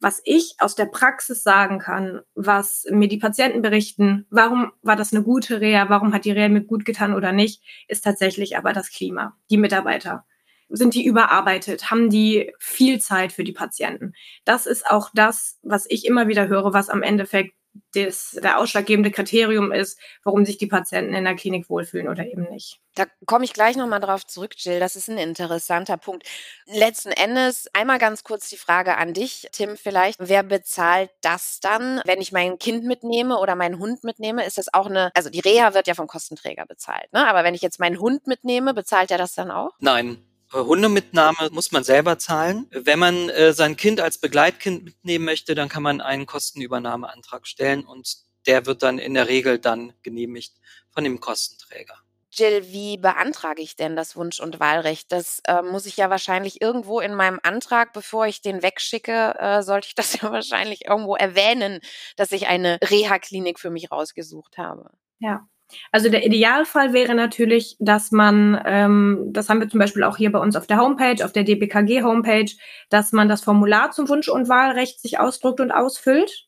Was 0.00 0.20
ich 0.24 0.56
aus 0.58 0.74
der 0.74 0.86
Praxis 0.86 1.42
sagen 1.42 1.78
kann, 1.78 2.20
was 2.34 2.86
mir 2.90 3.08
die 3.08 3.18
Patienten 3.18 3.62
berichten, 3.62 4.26
warum 4.30 4.72
war 4.82 4.96
das 4.96 5.12
eine 5.12 5.22
gute 5.22 5.60
Reha, 5.60 5.88
warum 5.88 6.12
hat 6.12 6.24
die 6.24 6.32
Reha 6.32 6.48
mir 6.48 6.62
gut 6.62 6.84
getan 6.84 7.14
oder 7.14 7.32
nicht, 7.32 7.62
ist 7.88 8.04
tatsächlich 8.04 8.56
aber 8.56 8.72
das 8.72 8.90
Klima, 8.90 9.36
die 9.50 9.56
Mitarbeiter. 9.56 10.26
Sind 10.68 10.94
die 10.94 11.04
überarbeitet? 11.04 11.90
Haben 11.90 12.10
die 12.10 12.52
viel 12.58 12.98
Zeit 12.98 13.32
für 13.32 13.44
die 13.44 13.52
Patienten? 13.52 14.14
Das 14.44 14.66
ist 14.66 14.86
auch 14.90 15.10
das, 15.14 15.58
was 15.62 15.86
ich 15.88 16.06
immer 16.06 16.26
wieder 16.26 16.48
höre, 16.48 16.72
was 16.72 16.88
am 16.88 17.02
Endeffekt 17.02 17.54
das, 17.94 18.38
der 18.42 18.58
ausschlaggebende 18.58 19.10
Kriterium 19.10 19.72
ist, 19.72 19.98
warum 20.22 20.44
sich 20.44 20.58
die 20.58 20.66
Patienten 20.66 21.14
in 21.14 21.24
der 21.24 21.34
Klinik 21.34 21.68
wohlfühlen 21.68 22.08
oder 22.08 22.26
eben 22.26 22.44
nicht. 22.50 22.80
Da 22.94 23.06
komme 23.26 23.44
ich 23.44 23.52
gleich 23.52 23.76
nochmal 23.76 24.00
drauf 24.00 24.26
zurück, 24.26 24.54
Jill. 24.56 24.78
Das 24.78 24.94
ist 24.94 25.08
ein 25.08 25.18
interessanter 25.18 25.96
Punkt. 25.96 26.26
Letzten 26.66 27.10
Endes 27.10 27.68
einmal 27.72 27.98
ganz 27.98 28.22
kurz 28.22 28.48
die 28.48 28.56
Frage 28.56 28.96
an 28.96 29.14
dich, 29.14 29.48
Tim, 29.52 29.76
vielleicht. 29.76 30.20
Wer 30.20 30.44
bezahlt 30.44 31.10
das 31.20 31.58
dann, 31.60 32.00
wenn 32.04 32.20
ich 32.20 32.30
mein 32.30 32.58
Kind 32.58 32.84
mitnehme 32.84 33.38
oder 33.38 33.56
meinen 33.56 33.78
Hund 33.78 34.04
mitnehme? 34.04 34.44
Ist 34.44 34.58
das 34.58 34.72
auch 34.72 34.86
eine, 34.86 35.10
also 35.14 35.30
die 35.30 35.40
Reha 35.40 35.74
wird 35.74 35.88
ja 35.88 35.94
vom 35.94 36.06
Kostenträger 36.06 36.66
bezahlt, 36.66 37.12
ne? 37.12 37.26
Aber 37.26 37.42
wenn 37.42 37.54
ich 37.54 37.62
jetzt 37.62 37.80
meinen 37.80 37.98
Hund 37.98 38.26
mitnehme, 38.26 38.74
bezahlt 38.74 39.10
er 39.10 39.18
das 39.18 39.34
dann 39.34 39.50
auch? 39.50 39.72
Nein, 39.80 40.24
Hundemitnahme 40.54 41.50
muss 41.50 41.72
man 41.72 41.84
selber 41.84 42.18
zahlen. 42.18 42.68
Wenn 42.70 42.98
man 42.98 43.28
äh, 43.30 43.52
sein 43.52 43.76
Kind 43.76 44.00
als 44.00 44.18
Begleitkind 44.18 44.84
mitnehmen 44.84 45.24
möchte, 45.24 45.54
dann 45.54 45.68
kann 45.68 45.82
man 45.82 46.00
einen 46.00 46.26
Kostenübernahmeantrag 46.26 47.46
stellen 47.46 47.84
und 47.84 48.16
der 48.46 48.66
wird 48.66 48.82
dann 48.82 48.98
in 48.98 49.14
der 49.14 49.28
Regel 49.28 49.58
dann 49.58 49.92
genehmigt 50.02 50.54
von 50.90 51.04
dem 51.04 51.20
Kostenträger. 51.20 51.94
Jill, 52.36 52.64
wie 52.72 52.96
beantrage 52.96 53.62
ich 53.62 53.76
denn 53.76 53.94
das 53.94 54.16
Wunsch- 54.16 54.40
und 54.40 54.58
Wahlrecht? 54.58 55.12
Das 55.12 55.40
äh, 55.46 55.62
muss 55.62 55.86
ich 55.86 55.96
ja 55.96 56.10
wahrscheinlich 56.10 56.60
irgendwo 56.60 56.98
in 57.00 57.14
meinem 57.14 57.38
Antrag, 57.42 57.92
bevor 57.92 58.26
ich 58.26 58.42
den 58.42 58.62
wegschicke, 58.62 59.36
äh, 59.38 59.62
sollte 59.62 59.88
ich 59.88 59.94
das 59.94 60.14
ja 60.20 60.32
wahrscheinlich 60.32 60.84
irgendwo 60.86 61.14
erwähnen, 61.14 61.80
dass 62.16 62.32
ich 62.32 62.48
eine 62.48 62.78
Reha-Klinik 62.82 63.60
für 63.60 63.70
mich 63.70 63.92
rausgesucht 63.92 64.58
habe. 64.58 64.90
Ja, 65.20 65.46
also 65.92 66.08
der 66.08 66.24
Idealfall 66.24 66.92
wäre 66.92 67.14
natürlich, 67.14 67.76
dass 67.80 68.10
man, 68.10 68.60
ähm, 68.64 69.28
das 69.30 69.48
haben 69.48 69.60
wir 69.60 69.68
zum 69.68 69.80
Beispiel 69.80 70.04
auch 70.04 70.16
hier 70.16 70.30
bei 70.30 70.38
uns 70.38 70.56
auf 70.56 70.66
der 70.66 70.78
Homepage, 70.78 71.24
auf 71.24 71.32
der 71.32 71.44
DBKG-Homepage, 71.44 72.52
dass 72.90 73.12
man 73.12 73.28
das 73.28 73.42
Formular 73.42 73.90
zum 73.90 74.08
Wunsch- 74.08 74.28
und 74.28 74.48
Wahlrecht 74.48 75.00
sich 75.00 75.18
ausdruckt 75.18 75.60
und 75.60 75.70
ausfüllt. 75.70 76.46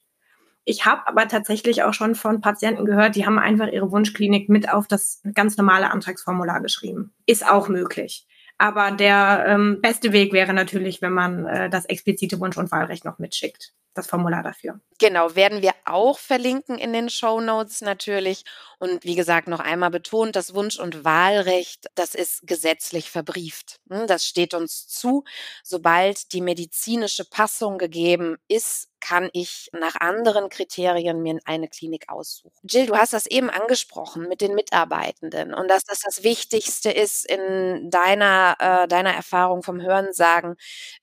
Ich 0.64 0.84
habe 0.84 1.06
aber 1.06 1.28
tatsächlich 1.28 1.84
auch 1.84 1.94
schon 1.94 2.16
von 2.16 2.40
Patienten 2.40 2.84
gehört, 2.84 3.14
die 3.14 3.24
haben 3.24 3.38
einfach 3.38 3.68
ihre 3.68 3.92
Wunschklinik 3.92 4.48
mit 4.48 4.72
auf 4.72 4.88
das 4.88 5.22
ganz 5.34 5.56
normale 5.56 5.90
Antragsformular 5.90 6.60
geschrieben. 6.60 7.14
Ist 7.24 7.48
auch 7.48 7.68
möglich. 7.68 8.26
Aber 8.58 8.90
der 8.90 9.44
ähm, 9.48 9.80
beste 9.82 10.12
Weg 10.12 10.32
wäre 10.32 10.54
natürlich, 10.54 11.02
wenn 11.02 11.12
man 11.12 11.46
äh, 11.46 11.70
das 11.70 11.84
explizite 11.86 12.40
Wunsch- 12.40 12.56
und 12.56 12.70
Wahlrecht 12.70 13.04
noch 13.04 13.18
mitschickt 13.18 13.74
das 13.96 14.06
Formular 14.06 14.42
dafür. 14.42 14.80
Genau, 14.98 15.34
werden 15.34 15.62
wir 15.62 15.72
auch 15.84 16.18
verlinken 16.18 16.78
in 16.78 16.92
den 16.92 17.10
Show 17.10 17.40
Notes 17.40 17.80
natürlich. 17.80 18.44
Und 18.78 19.04
wie 19.04 19.16
gesagt, 19.16 19.48
noch 19.48 19.60
einmal 19.60 19.90
betont, 19.90 20.36
das 20.36 20.54
Wunsch- 20.54 20.78
und 20.78 21.04
Wahlrecht, 21.04 21.86
das 21.94 22.14
ist 22.14 22.46
gesetzlich 22.46 23.10
verbrieft. 23.10 23.80
Hm, 23.90 24.06
das 24.06 24.26
steht 24.26 24.54
uns 24.54 24.86
zu. 24.86 25.24
Sobald 25.62 26.32
die 26.32 26.40
medizinische 26.40 27.24
Passung 27.24 27.78
gegeben 27.78 28.36
ist, 28.48 28.88
kann 29.06 29.30
ich 29.32 29.70
nach 29.72 29.94
anderen 30.00 30.48
Kriterien 30.48 31.22
mir 31.22 31.38
eine 31.44 31.68
Klinik 31.68 32.08
aussuchen? 32.08 32.58
Jill, 32.68 32.86
du 32.86 32.96
hast 32.96 33.12
das 33.12 33.26
eben 33.26 33.50
angesprochen 33.50 34.26
mit 34.28 34.40
den 34.40 34.54
Mitarbeitenden 34.56 35.54
und 35.54 35.68
dass 35.68 35.84
das 35.84 36.00
das 36.00 36.24
Wichtigste 36.24 36.90
ist 36.90 37.24
in 37.24 37.88
deiner, 37.90 38.56
äh, 38.58 38.88
deiner 38.88 39.12
Erfahrung 39.14 39.62
vom 39.62 39.80
Hörensagen, 39.80 40.56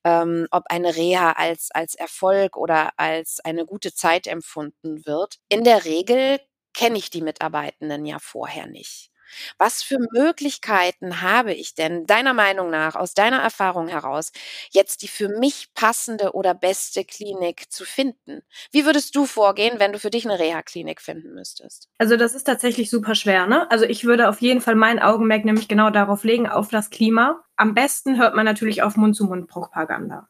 ähm, 0.04 0.48
ob 0.52 0.64
eine 0.68 0.96
Reha 0.98 1.32
als, 1.34 1.70
als 1.72 1.96
Erfolg 1.96 2.58
oder 2.58 2.92
als 2.98 3.40
eine 3.40 3.66
gute 3.66 3.94
Zeit 3.94 4.28
empfunden 4.28 5.06
wird. 5.06 5.38
In 5.48 5.64
der 5.64 5.86
Regel 5.86 6.40
kenne 6.74 6.98
ich 6.98 7.10
die 7.10 7.22
Mitarbeitenden 7.22 8.06
ja 8.06 8.20
vorher 8.20 8.68
nicht. 8.68 9.13
Was 9.58 9.84
für 9.84 10.00
Möglichkeiten 10.12 11.22
habe 11.22 11.54
ich 11.54 11.76
denn 11.76 12.06
deiner 12.06 12.34
Meinung 12.34 12.70
nach, 12.70 12.96
aus 12.96 13.14
deiner 13.14 13.40
Erfahrung 13.40 13.88
heraus, 13.88 14.32
jetzt 14.72 15.02
die 15.02 15.08
für 15.08 15.30
mich 15.30 15.74
passende 15.74 16.34
oder 16.34 16.54
beste 16.54 17.04
Klinik 17.06 17.72
zu 17.72 17.86
finden? 17.86 18.42
Wie 18.72 18.86
würdest 18.86 19.16
du 19.16 19.26
vorgehen, 19.26 19.80
wenn 19.80 19.94
du 19.94 20.00
für 20.00 20.10
dich 20.10 20.26
eine 20.26 20.40
Reha-Klinik 20.40 21.02
finden 21.02 21.34
müsstest? 21.34 21.90
Also 21.98 22.18
das 22.18 22.36
ist 22.36 22.46
tatsächlich 22.46 22.90
super 22.90 23.16
schwer. 23.16 23.48
Ne? 23.48 23.70
Also 23.72 23.86
ich 23.86 24.06
würde 24.06 24.30
auf 24.30 24.42
jeden 24.42 24.62
Fall 24.62 24.76
mein 24.76 25.00
Augenmerk 25.00 25.46
nämlich 25.46 25.68
genau 25.68 25.90
darauf 25.90 26.24
legen, 26.24 26.48
auf 26.48 26.70
das 26.70 26.90
Klima. 26.90 27.44
Am 27.56 27.74
besten 27.74 28.18
hört 28.18 28.36
man 28.36 28.46
natürlich 28.46 28.82
auf 28.82 28.96
Mund-zu-Mund-Propaganda. 28.96 30.28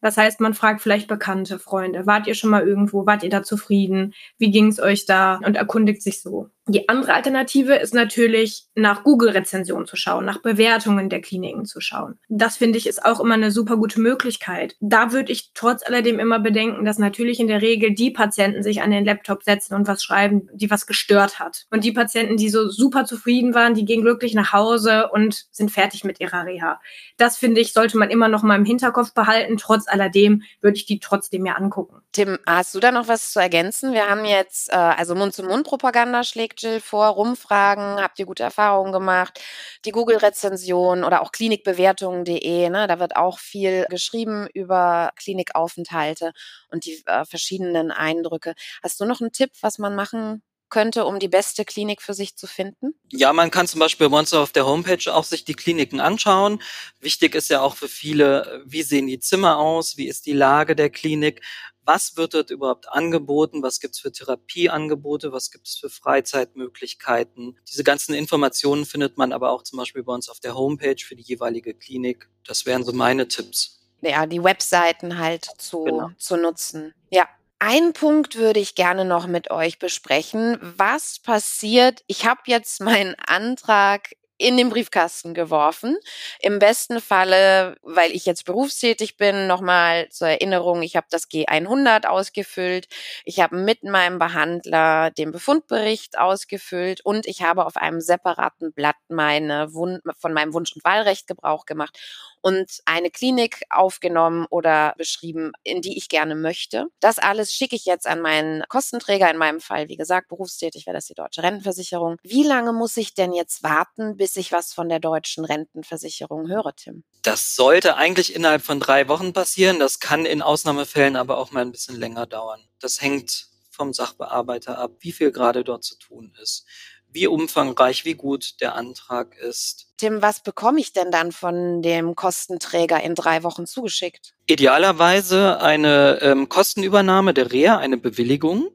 Das 0.00 0.16
heißt, 0.16 0.40
man 0.40 0.54
fragt 0.54 0.82
vielleicht 0.82 1.08
Bekannte, 1.08 1.58
Freunde, 1.58 2.06
wart 2.06 2.26
ihr 2.26 2.34
schon 2.34 2.50
mal 2.50 2.66
irgendwo, 2.66 3.06
wart 3.06 3.22
ihr 3.22 3.30
da 3.30 3.42
zufrieden, 3.42 4.14
wie 4.38 4.50
ging 4.50 4.68
es 4.68 4.78
euch 4.78 5.06
da 5.06 5.40
und 5.44 5.56
erkundigt 5.56 6.02
sich 6.02 6.20
so. 6.20 6.50
Die 6.68 6.88
andere 6.88 7.14
Alternative 7.14 7.76
ist 7.76 7.94
natürlich, 7.94 8.64
nach 8.74 9.04
Google-Rezensionen 9.04 9.86
zu 9.86 9.94
schauen, 9.94 10.24
nach 10.24 10.42
Bewertungen 10.42 11.08
der 11.08 11.20
Kliniken 11.20 11.64
zu 11.64 11.80
schauen. 11.80 12.18
Das 12.28 12.56
finde 12.56 12.76
ich 12.76 12.88
ist 12.88 13.04
auch 13.04 13.20
immer 13.20 13.34
eine 13.34 13.52
super 13.52 13.76
gute 13.76 14.00
Möglichkeit. 14.00 14.74
Da 14.80 15.12
würde 15.12 15.30
ich 15.30 15.52
trotz 15.54 15.86
alledem 15.86 16.18
immer 16.18 16.40
bedenken, 16.40 16.84
dass 16.84 16.98
natürlich 16.98 17.38
in 17.38 17.46
der 17.46 17.62
Regel 17.62 17.94
die 17.94 18.10
Patienten 18.10 18.64
sich 18.64 18.82
an 18.82 18.90
den 18.90 19.04
Laptop 19.04 19.44
setzen 19.44 19.74
und 19.74 19.86
was 19.86 20.02
schreiben, 20.02 20.48
die 20.54 20.68
was 20.68 20.86
gestört 20.86 21.38
hat. 21.38 21.66
Und 21.70 21.84
die 21.84 21.92
Patienten, 21.92 22.36
die 22.36 22.50
so 22.50 22.68
super 22.68 23.04
zufrieden 23.04 23.54
waren, 23.54 23.74
die 23.74 23.84
gehen 23.84 24.02
glücklich 24.02 24.34
nach 24.34 24.52
Hause 24.52 25.08
und 25.12 25.46
sind 25.52 25.70
fertig 25.70 26.02
mit 26.02 26.18
ihrer 26.18 26.46
Reha. 26.46 26.80
Das 27.16 27.36
finde 27.36 27.60
ich, 27.60 27.74
sollte 27.74 27.96
man 27.96 28.10
immer 28.10 28.26
noch 28.26 28.42
mal 28.42 28.56
im 28.56 28.64
Hinterkopf 28.64 29.14
behalten. 29.14 29.56
Trotz 29.56 29.86
alledem 29.86 30.42
würde 30.60 30.78
ich 30.78 30.86
die 30.86 30.98
trotzdem 30.98 31.42
mir 31.42 31.56
angucken. 31.56 32.02
Tim, 32.10 32.38
hast 32.44 32.74
du 32.74 32.80
da 32.80 32.90
noch 32.90 33.06
was 33.06 33.32
zu 33.32 33.38
ergänzen? 33.38 33.92
Wir 33.92 34.08
haben 34.08 34.24
jetzt, 34.24 34.72
äh, 34.72 34.74
also 34.74 35.14
Mund-zu-Mund-Propaganda 35.14 36.24
schlägt 36.24 36.55
Jill 36.58 36.80
vor, 36.80 37.08
rumfragen, 37.08 38.00
habt 38.00 38.18
ihr 38.18 38.26
gute 38.26 38.42
Erfahrungen 38.42 38.92
gemacht, 38.92 39.40
die 39.84 39.92
Google-Rezension 39.92 41.04
oder 41.04 41.22
auch 41.22 41.32
klinikbewertungen.de, 41.32 42.70
ne, 42.70 42.86
da 42.86 42.98
wird 42.98 43.16
auch 43.16 43.38
viel 43.38 43.86
geschrieben 43.90 44.48
über 44.52 45.10
Klinikaufenthalte 45.16 46.32
und 46.70 46.84
die 46.84 47.02
äh, 47.06 47.24
verschiedenen 47.24 47.90
Eindrücke. 47.90 48.54
Hast 48.82 49.00
du 49.00 49.04
noch 49.04 49.20
einen 49.20 49.32
Tipp, 49.32 49.50
was 49.60 49.78
man 49.78 49.94
machen 49.94 50.42
könnte, 50.68 51.04
um 51.04 51.18
die 51.18 51.28
beste 51.28 51.64
Klinik 51.64 52.02
für 52.02 52.14
sich 52.14 52.36
zu 52.36 52.46
finden? 52.46 52.94
Ja, 53.10 53.32
man 53.32 53.50
kann 53.50 53.68
zum 53.68 53.80
Beispiel 53.80 54.08
bei 54.08 54.18
uns 54.18 54.32
auf 54.34 54.52
der 54.52 54.66
Homepage 54.66 55.12
auch 55.12 55.24
sich 55.24 55.44
die 55.44 55.54
Kliniken 55.54 56.00
anschauen. 56.00 56.60
Wichtig 57.00 57.34
ist 57.34 57.50
ja 57.50 57.60
auch 57.60 57.76
für 57.76 57.88
viele, 57.88 58.62
wie 58.66 58.82
sehen 58.82 59.06
die 59.06 59.20
Zimmer 59.20 59.58
aus, 59.58 59.96
wie 59.96 60.08
ist 60.08 60.26
die 60.26 60.32
Lage 60.32 60.74
der 60.74 60.90
Klinik, 60.90 61.42
was 61.86 62.16
wird 62.16 62.34
dort 62.34 62.50
überhaupt 62.50 62.88
angeboten, 62.88 63.62
was 63.62 63.80
gibt's 63.80 64.00
für 64.00 64.12
Therapieangebote, 64.12 65.32
was 65.32 65.50
gibt's 65.50 65.76
für 65.76 65.88
Freizeitmöglichkeiten. 65.88 67.58
Diese 67.68 67.84
ganzen 67.84 68.14
Informationen 68.14 68.84
findet 68.84 69.16
man 69.16 69.32
aber 69.32 69.50
auch 69.50 69.62
zum 69.62 69.78
Beispiel 69.78 70.02
bei 70.02 70.12
uns 70.12 70.28
auf 70.28 70.40
der 70.40 70.56
Homepage 70.56 71.02
für 71.02 71.16
die 71.16 71.22
jeweilige 71.22 71.74
Klinik. 71.74 72.28
Das 72.44 72.66
wären 72.66 72.84
so 72.84 72.92
meine 72.92 73.28
Tipps. 73.28 73.80
Ja, 74.02 74.26
die 74.26 74.42
Webseiten 74.42 75.18
halt 75.18 75.46
zu, 75.58 75.84
genau. 75.84 76.10
zu 76.18 76.36
nutzen. 76.36 76.92
Ja, 77.10 77.28
ein 77.58 77.92
Punkt 77.94 78.36
würde 78.36 78.60
ich 78.60 78.74
gerne 78.74 79.04
noch 79.04 79.26
mit 79.26 79.50
euch 79.50 79.78
besprechen. 79.78 80.58
Was 80.60 81.18
passiert? 81.18 82.04
Ich 82.06 82.26
habe 82.26 82.42
jetzt 82.46 82.82
meinen 82.82 83.14
Antrag 83.14 84.10
in 84.38 84.56
den 84.56 84.70
Briefkasten 84.70 85.34
geworfen. 85.34 85.96
Im 86.40 86.58
besten 86.58 87.00
Falle, 87.00 87.76
weil 87.82 88.12
ich 88.12 88.26
jetzt 88.26 88.44
berufstätig 88.44 89.16
bin, 89.16 89.46
nochmal 89.46 90.08
zur 90.10 90.28
Erinnerung, 90.28 90.82
ich 90.82 90.96
habe 90.96 91.06
das 91.10 91.28
G100 91.28 92.06
ausgefüllt, 92.06 92.86
ich 93.24 93.40
habe 93.40 93.56
mit 93.56 93.82
meinem 93.84 94.18
Behandler 94.18 95.10
den 95.10 95.32
Befundbericht 95.32 96.18
ausgefüllt 96.18 97.00
und 97.04 97.26
ich 97.26 97.42
habe 97.42 97.66
auf 97.66 97.76
einem 97.76 98.00
separaten 98.00 98.72
Blatt 98.72 98.96
meine 99.08 99.72
Wun 99.74 100.00
von 100.18 100.32
meinem 100.32 100.52
Wunsch- 100.54 100.74
und 100.74 100.84
Wahlrecht 100.84 101.26
Gebrauch 101.26 101.66
gemacht 101.66 101.98
und 102.42 102.80
eine 102.84 103.10
Klinik 103.10 103.62
aufgenommen 103.70 104.46
oder 104.50 104.94
beschrieben, 104.96 105.52
in 105.64 105.80
die 105.82 105.96
ich 105.98 106.08
gerne 106.08 106.34
möchte. 106.36 106.86
Das 107.00 107.18
alles 107.18 107.52
schicke 107.52 107.74
ich 107.76 107.84
jetzt 107.86 108.06
an 108.06 108.20
meinen 108.20 108.62
Kostenträger, 108.68 109.28
in 109.30 109.36
meinem 109.36 109.60
Fall, 109.60 109.88
wie 109.88 109.96
gesagt, 109.96 110.28
berufstätig 110.28 110.86
wäre 110.86 110.94
das 110.94 111.06
die 111.06 111.14
deutsche 111.14 111.42
Rentenversicherung. 111.42 112.16
Wie 112.22 112.44
lange 112.44 112.72
muss 112.72 112.96
ich 112.96 113.14
denn 113.14 113.32
jetzt 113.32 113.62
warten, 113.62 114.16
bis 114.26 114.34
ich 114.34 114.50
was 114.50 114.72
von 114.72 114.88
der 114.88 114.98
deutschen 114.98 115.44
Rentenversicherung 115.44 116.48
höre, 116.48 116.74
Tim? 116.74 117.04
Das 117.22 117.54
sollte 117.54 117.94
eigentlich 117.94 118.34
innerhalb 118.34 118.60
von 118.60 118.80
drei 118.80 119.06
Wochen 119.06 119.32
passieren. 119.32 119.78
Das 119.78 120.00
kann 120.00 120.26
in 120.26 120.42
Ausnahmefällen 120.42 121.14
aber 121.14 121.38
auch 121.38 121.52
mal 121.52 121.60
ein 121.60 121.70
bisschen 121.70 121.94
länger 121.94 122.26
dauern. 122.26 122.60
Das 122.80 123.00
hängt 123.00 123.46
vom 123.70 123.92
Sachbearbeiter 123.92 124.78
ab, 124.78 124.96
wie 124.98 125.12
viel 125.12 125.30
gerade 125.30 125.62
dort 125.62 125.84
zu 125.84 125.96
tun 125.96 126.34
ist 126.42 126.66
wie 127.12 127.28
umfangreich, 127.28 128.04
wie 128.04 128.14
gut 128.14 128.60
der 128.60 128.74
Antrag 128.74 129.36
ist. 129.38 129.86
Tim, 129.96 130.20
was 130.20 130.42
bekomme 130.42 130.80
ich 130.80 130.92
denn 130.92 131.10
dann 131.10 131.32
von 131.32 131.80
dem 131.80 132.16
Kostenträger 132.16 133.02
in 133.02 133.14
drei 133.14 133.44
Wochen 133.44 133.64
zugeschickt? 133.64 134.34
Idealerweise 134.46 135.60
eine 135.60 136.18
ähm, 136.20 136.48
Kostenübernahme 136.50 137.32
der 137.32 137.52
Reha, 137.52 137.78
eine 137.78 137.96
Bewilligung 137.96 138.68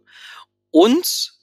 und 0.71 1.33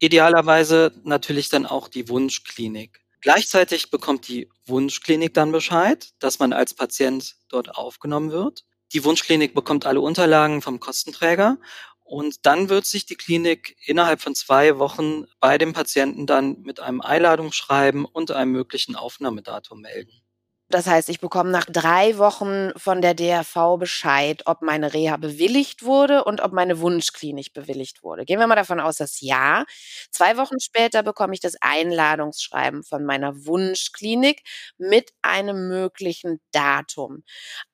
idealerweise 0.00 0.92
natürlich 1.04 1.48
dann 1.48 1.64
auch 1.64 1.88
die 1.88 2.08
Wunschklinik. 2.08 3.03
Gleichzeitig 3.24 3.90
bekommt 3.90 4.28
die 4.28 4.50
Wunschklinik 4.66 5.32
dann 5.32 5.50
Bescheid, 5.50 6.10
dass 6.18 6.40
man 6.40 6.52
als 6.52 6.74
Patient 6.74 7.36
dort 7.48 7.74
aufgenommen 7.74 8.32
wird. 8.32 8.64
Die 8.92 9.02
Wunschklinik 9.02 9.54
bekommt 9.54 9.86
alle 9.86 10.02
Unterlagen 10.02 10.60
vom 10.60 10.78
Kostenträger 10.78 11.56
und 12.02 12.44
dann 12.44 12.68
wird 12.68 12.84
sich 12.84 13.06
die 13.06 13.14
Klinik 13.14 13.78
innerhalb 13.86 14.20
von 14.20 14.34
zwei 14.34 14.78
Wochen 14.78 15.24
bei 15.40 15.56
dem 15.56 15.72
Patienten 15.72 16.26
dann 16.26 16.60
mit 16.64 16.80
einem 16.80 17.00
Einladungsschreiben 17.00 18.04
und 18.04 18.30
einem 18.30 18.52
möglichen 18.52 18.94
Aufnahmedatum 18.94 19.80
melden. 19.80 20.23
Das 20.70 20.86
heißt, 20.86 21.08
ich 21.10 21.20
bekomme 21.20 21.50
nach 21.50 21.66
drei 21.66 22.16
Wochen 22.18 22.70
von 22.76 23.02
der 23.02 23.14
DRV 23.14 23.76
Bescheid, 23.78 24.42
ob 24.46 24.62
meine 24.62 24.94
Reha 24.94 25.16
bewilligt 25.18 25.84
wurde 25.84 26.24
und 26.24 26.40
ob 26.40 26.52
meine 26.52 26.80
Wunschklinik 26.80 27.52
bewilligt 27.52 28.02
wurde. 28.02 28.24
Gehen 28.24 28.40
wir 28.40 28.46
mal 28.46 28.56
davon 28.56 28.80
aus, 28.80 28.96
dass 28.96 29.20
ja. 29.20 29.64
Zwei 30.10 30.36
Wochen 30.38 30.58
später 30.60 31.02
bekomme 31.02 31.34
ich 31.34 31.40
das 31.40 31.56
Einladungsschreiben 31.60 32.82
von 32.82 33.04
meiner 33.04 33.44
Wunschklinik 33.46 34.42
mit 34.78 35.12
einem 35.22 35.68
möglichen 35.68 36.40
Datum. 36.50 37.24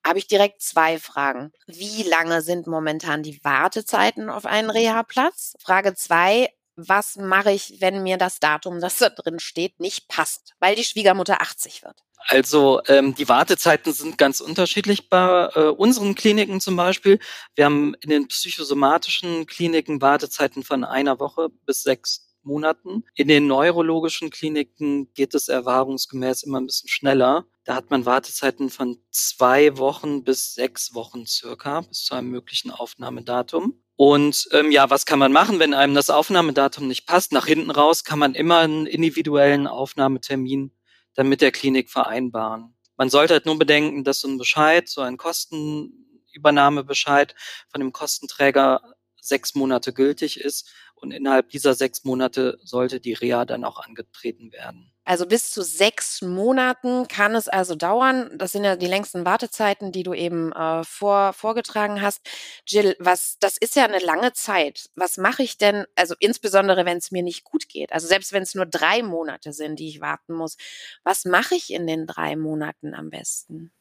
Habe 0.05 0.19
ich 0.19 0.27
direkt 0.27 0.61
zwei 0.61 0.99
Fragen. 0.99 1.51
Wie 1.67 2.03
lange 2.03 2.41
sind 2.41 2.67
momentan 2.67 3.23
die 3.23 3.39
Wartezeiten 3.43 4.29
auf 4.29 4.45
einen 4.45 4.69
Reha-Platz? 4.69 5.53
Frage 5.59 5.95
zwei, 5.95 6.49
was 6.87 7.15
mache 7.17 7.51
ich, 7.51 7.77
wenn 7.79 8.03
mir 8.03 8.17
das 8.17 8.39
Datum, 8.39 8.79
das 8.79 8.97
da 8.97 9.09
drin 9.09 9.39
steht, 9.39 9.79
nicht 9.79 10.07
passt, 10.07 10.53
weil 10.59 10.75
die 10.75 10.83
Schwiegermutter 10.83 11.41
80 11.41 11.83
wird? 11.83 12.01
Also 12.27 12.81
ähm, 12.87 13.15
die 13.15 13.27
Wartezeiten 13.27 13.93
sind 13.93 14.17
ganz 14.17 14.41
unterschiedlich 14.41 15.09
bei 15.09 15.49
äh, 15.55 15.59
unseren 15.69 16.15
Kliniken 16.15 16.61
zum 16.61 16.75
Beispiel. 16.75 17.19
Wir 17.55 17.65
haben 17.65 17.95
in 18.01 18.09
den 18.09 18.27
psychosomatischen 18.27 19.47
Kliniken 19.47 20.01
Wartezeiten 20.01 20.63
von 20.63 20.83
einer 20.83 21.19
Woche 21.19 21.49
bis 21.65 21.81
sechs 21.81 22.31
Monaten. 22.43 23.03
In 23.15 23.27
den 23.27 23.47
neurologischen 23.47 24.29
Kliniken 24.29 25.11
geht 25.13 25.33
es 25.33 25.47
erfahrungsgemäß 25.47 26.43
immer 26.43 26.59
ein 26.59 26.67
bisschen 26.67 26.89
schneller. 26.89 27.45
Da 27.63 27.75
hat 27.75 27.91
man 27.91 28.05
Wartezeiten 28.05 28.69
von 28.69 28.97
zwei 29.11 29.77
Wochen 29.77 30.23
bis 30.23 30.53
sechs 30.53 30.93
Wochen 30.93 31.25
circa, 31.25 31.81
bis 31.81 32.03
zu 32.03 32.15
einem 32.15 32.29
möglichen 32.29 32.71
Aufnahmedatum. 32.71 33.81
Und 33.95 34.47
ähm, 34.51 34.71
ja, 34.71 34.89
was 34.89 35.05
kann 35.05 35.19
man 35.19 35.31
machen, 35.31 35.59
wenn 35.59 35.73
einem 35.73 35.93
das 35.93 36.09
Aufnahmedatum 36.09 36.87
nicht 36.87 37.05
passt? 37.05 37.33
Nach 37.33 37.45
hinten 37.45 37.71
raus 37.71 38.03
kann 38.03 38.19
man 38.19 38.33
immer 38.33 38.59
einen 38.59 38.87
individuellen 38.87 39.67
Aufnahmetermin 39.67 40.71
dann 41.13 41.29
mit 41.29 41.41
der 41.41 41.51
Klinik 41.51 41.89
vereinbaren. 41.89 42.75
Man 42.97 43.09
sollte 43.09 43.33
halt 43.33 43.45
nur 43.45 43.59
bedenken, 43.59 44.03
dass 44.03 44.19
so 44.19 44.27
ein 44.27 44.37
Bescheid, 44.37 44.87
so 44.87 45.01
ein 45.01 45.17
Kostenübernahmebescheid 45.17 47.35
von 47.69 47.81
dem 47.81 47.91
Kostenträger 47.91 48.81
sechs 49.19 49.55
Monate 49.55 49.93
gültig 49.93 50.39
ist 50.39 50.71
und 50.95 51.11
innerhalb 51.11 51.49
dieser 51.49 51.73
sechs 51.73 52.03
Monate 52.03 52.59
sollte 52.63 52.99
die 52.99 53.13
Reha 53.13 53.45
dann 53.45 53.63
auch 53.63 53.79
angetreten 53.79 54.51
werden. 54.51 54.90
Also 55.03 55.25
bis 55.25 55.49
zu 55.51 55.63
sechs 55.63 56.21
Monaten 56.21 57.07
kann 57.07 57.33
es 57.35 57.47
also 57.47 57.75
dauern. 57.75 58.29
Das 58.37 58.51
sind 58.51 58.63
ja 58.63 58.75
die 58.75 58.87
längsten 58.87 59.25
Wartezeiten, 59.25 59.91
die 59.91 60.03
du 60.03 60.13
eben 60.13 60.51
äh, 60.53 60.83
vor, 60.83 61.33
vorgetragen 61.33 62.01
hast. 62.01 62.21
Jill, 62.67 62.95
was, 62.99 63.37
das 63.39 63.57
ist 63.57 63.75
ja 63.75 63.85
eine 63.85 63.99
lange 63.99 64.33
Zeit. 64.33 64.89
Was 64.95 65.17
mache 65.17 65.41
ich 65.43 65.57
denn, 65.57 65.85
also 65.95 66.15
insbesondere 66.19 66.85
wenn 66.85 66.97
es 66.97 67.11
mir 67.11 67.23
nicht 67.23 67.43
gut 67.43 67.67
geht, 67.67 67.91
also 67.93 68.07
selbst 68.07 68.31
wenn 68.31 68.43
es 68.43 68.53
nur 68.55 68.65
drei 68.67 69.01
Monate 69.01 69.53
sind, 69.53 69.79
die 69.79 69.89
ich 69.89 70.01
warten 70.01 70.33
muss, 70.33 70.57
was 71.03 71.25
mache 71.25 71.55
ich 71.55 71.71
in 71.71 71.87
den 71.87 72.05
drei 72.05 72.35
Monaten 72.35 72.93
am 72.93 73.09
besten? 73.09 73.71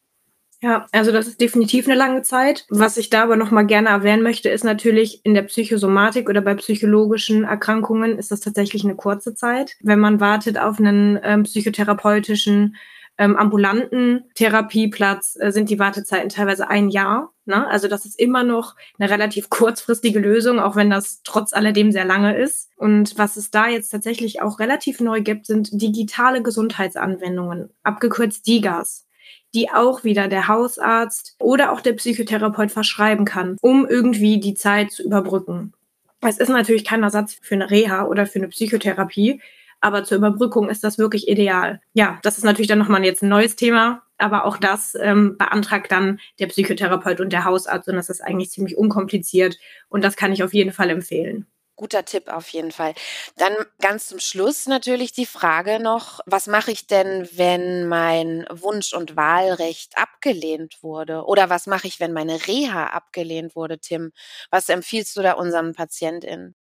Ja, 0.63 0.87
also 0.93 1.11
das 1.11 1.27
ist 1.27 1.41
definitiv 1.41 1.87
eine 1.87 1.97
lange 1.97 2.21
Zeit. 2.21 2.67
Was 2.69 2.99
ich 2.99 3.09
da 3.09 3.23
aber 3.23 3.37
noch 3.37 3.51
mal 3.51 3.65
gerne 3.65 3.89
erwähnen 3.89 4.23
möchte, 4.23 4.51
ist 4.51 4.63
natürlich 4.63 5.25
in 5.25 5.33
der 5.33 5.43
Psychosomatik 5.43 6.29
oder 6.29 6.43
bei 6.43 6.55
psychologischen 6.55 7.45
Erkrankungen 7.45 8.19
ist 8.19 8.31
das 8.31 8.41
tatsächlich 8.41 8.85
eine 8.85 8.95
kurze 8.95 9.35
Zeit. 9.35 9.77
Wenn 9.81 10.01
man 10.01 10.21
wartet 10.21 10.59
auf 10.59 10.79
einen 10.79 11.19
ähm, 11.23 11.45
psychotherapeutischen 11.45 12.77
ähm, 13.17 13.37
ambulanten 13.37 14.25
Therapieplatz 14.35 15.37
äh, 15.41 15.51
sind 15.51 15.71
die 15.71 15.79
Wartezeiten 15.79 16.29
teilweise 16.29 16.69
ein 16.69 16.91
Jahr. 16.91 17.33
Ne? 17.47 17.67
Also 17.67 17.89
das 17.89 18.05
ist 18.05 18.19
immer 18.19 18.45
noch 18.45 18.77
eine 18.99 19.11
relativ 19.11 19.49
kurzfristige 19.49 20.19
Lösung, 20.19 20.59
auch 20.59 20.77
wenn 20.77 20.91
das 20.91 21.23
trotz 21.25 21.55
alledem 21.55 21.91
sehr 21.91 22.05
lange 22.05 22.37
ist. 22.37 22.71
Und 22.77 23.17
was 23.17 23.37
es 23.37 23.51
da 23.51 23.69
jetzt 23.69 23.91
tatsächlich 23.91 24.43
auch 24.43 24.59
relativ 24.59 25.01
neu 25.01 25.23
gibt, 25.23 25.47
sind 25.47 25.69
digitale 25.73 26.43
Gesundheitsanwendungen, 26.43 27.71
abgekürzt 27.83 28.47
DIGAS 28.47 29.07
die 29.55 29.71
auch 29.71 30.05
wieder 30.05 30.29
der 30.29 30.49
Hausarzt 30.49 31.37
oder 31.39 31.73
auch 31.73 31.81
der 31.81 31.95
Psychotherapeut 31.95 32.71
verschreiben 32.71 33.25
kann, 33.25 33.57
um 33.61 33.87
irgendwie 33.87 34.41
die 34.41 34.55
Zeit 34.55 34.93
zu 34.93 35.03
überbrücken. 35.03 35.73
Es 36.21 36.39
ist 36.39 36.51
natürlich 36.51 36.85
kein 36.85 37.03
Ersatz 37.03 37.39
für 37.41 37.55
eine 37.55 37.71
Reha 37.71 38.05
oder 38.05 38.27
für 38.27 38.39
eine 38.39 38.49
Psychotherapie, 38.49 39.41
aber 39.81 40.05
zur 40.05 40.19
Überbrückung 40.19 40.69
ist 40.69 40.85
das 40.85 40.99
wirklich 40.99 41.29
ideal. 41.29 41.81
Ja, 41.95 42.19
das 42.23 42.37
ist 42.37 42.45
natürlich 42.45 42.69
dann 42.69 42.79
nochmal 42.79 43.05
jetzt 43.05 43.23
ein 43.23 43.31
neues 43.31 43.57
Thema, 43.57 44.03
aber 44.19 44.45
auch 44.45 44.59
das 44.59 44.95
ähm, 45.01 45.39
beantragt 45.39 45.91
dann 45.91 46.21
der 46.39 46.49
Psychotherapeut 46.49 47.21
und 47.21 47.33
der 47.33 47.45
Hausarzt 47.45 47.89
und 47.89 47.97
das 47.97 48.11
ist 48.11 48.21
eigentlich 48.21 48.51
ziemlich 48.51 48.77
unkompliziert 48.77 49.59
und 49.89 50.05
das 50.05 50.17
kann 50.17 50.33
ich 50.33 50.43
auf 50.43 50.53
jeden 50.53 50.73
Fall 50.73 50.91
empfehlen. 50.91 51.47
Guter 51.81 52.05
Tipp 52.05 52.29
auf 52.29 52.49
jeden 52.51 52.73
Fall. 52.73 52.93
Dann 53.39 53.55
ganz 53.81 54.09
zum 54.09 54.19
Schluss 54.19 54.67
natürlich 54.67 55.13
die 55.13 55.25
Frage 55.25 55.81
noch, 55.81 56.21
was 56.27 56.47
mache 56.47 56.71
ich 56.73 56.87
denn, 56.87 57.27
wenn 57.33 57.89
mein 57.89 58.45
Wunsch- 58.51 58.93
und 58.93 59.17
Wahlrecht 59.17 59.97
abgelehnt 59.97 60.83
wurde? 60.83 61.25
Oder 61.25 61.49
was 61.49 61.67
mache 61.67 61.87
ich, 61.87 61.99
wenn 61.99 62.13
meine 62.13 62.47
Reha 62.47 62.89
abgelehnt 62.89 63.57
wurde, 63.57 63.79
Tim? 63.79 64.13
Was 64.51 64.69
empfiehlst 64.69 65.17
du 65.17 65.23
da 65.23 65.33
unseren 65.33 65.73
PatientInnen? 65.73 66.55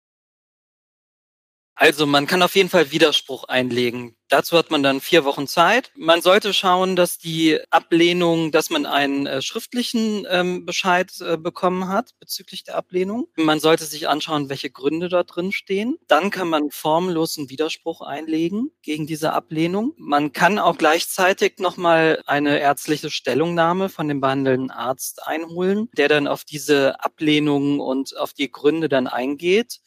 Also 1.80 2.04
man 2.04 2.26
kann 2.26 2.42
auf 2.42 2.56
jeden 2.56 2.68
Fall 2.68 2.90
Widerspruch 2.90 3.44
einlegen. 3.44 4.14
Dazu 4.28 4.58
hat 4.58 4.70
man 4.70 4.82
dann 4.82 5.00
vier 5.00 5.24
Wochen 5.24 5.46
Zeit. 5.46 5.90
Man 5.96 6.20
sollte 6.20 6.52
schauen, 6.52 6.94
dass 6.94 7.16
die 7.16 7.58
Ablehnung, 7.70 8.52
dass 8.52 8.68
man 8.68 8.84
einen 8.84 9.26
äh, 9.26 9.40
schriftlichen 9.40 10.26
ähm, 10.28 10.66
Bescheid 10.66 11.10
äh, 11.22 11.38
bekommen 11.38 11.88
hat 11.88 12.10
bezüglich 12.20 12.64
der 12.64 12.76
Ablehnung. 12.76 13.28
Man 13.34 13.60
sollte 13.60 13.86
sich 13.86 14.10
anschauen, 14.10 14.50
welche 14.50 14.70
Gründe 14.70 15.08
da 15.08 15.22
drin 15.22 15.52
stehen. 15.52 15.96
Dann 16.06 16.30
kann 16.30 16.48
man 16.48 16.70
formlosen 16.70 17.48
Widerspruch 17.48 18.02
einlegen 18.02 18.70
gegen 18.82 19.06
diese 19.06 19.32
Ablehnung. 19.32 19.94
Man 19.96 20.32
kann 20.32 20.58
auch 20.58 20.76
gleichzeitig 20.76 21.60
nochmal 21.60 22.22
eine 22.26 22.60
ärztliche 22.60 23.10
Stellungnahme 23.10 23.88
von 23.88 24.06
dem 24.06 24.20
behandelnden 24.20 24.70
Arzt 24.70 25.26
einholen, 25.26 25.88
der 25.96 26.08
dann 26.08 26.28
auf 26.28 26.44
diese 26.44 27.02
Ablehnung 27.02 27.80
und 27.80 28.16
auf 28.18 28.34
die 28.34 28.52
Gründe 28.52 28.90
dann 28.90 29.06
eingeht 29.06 29.80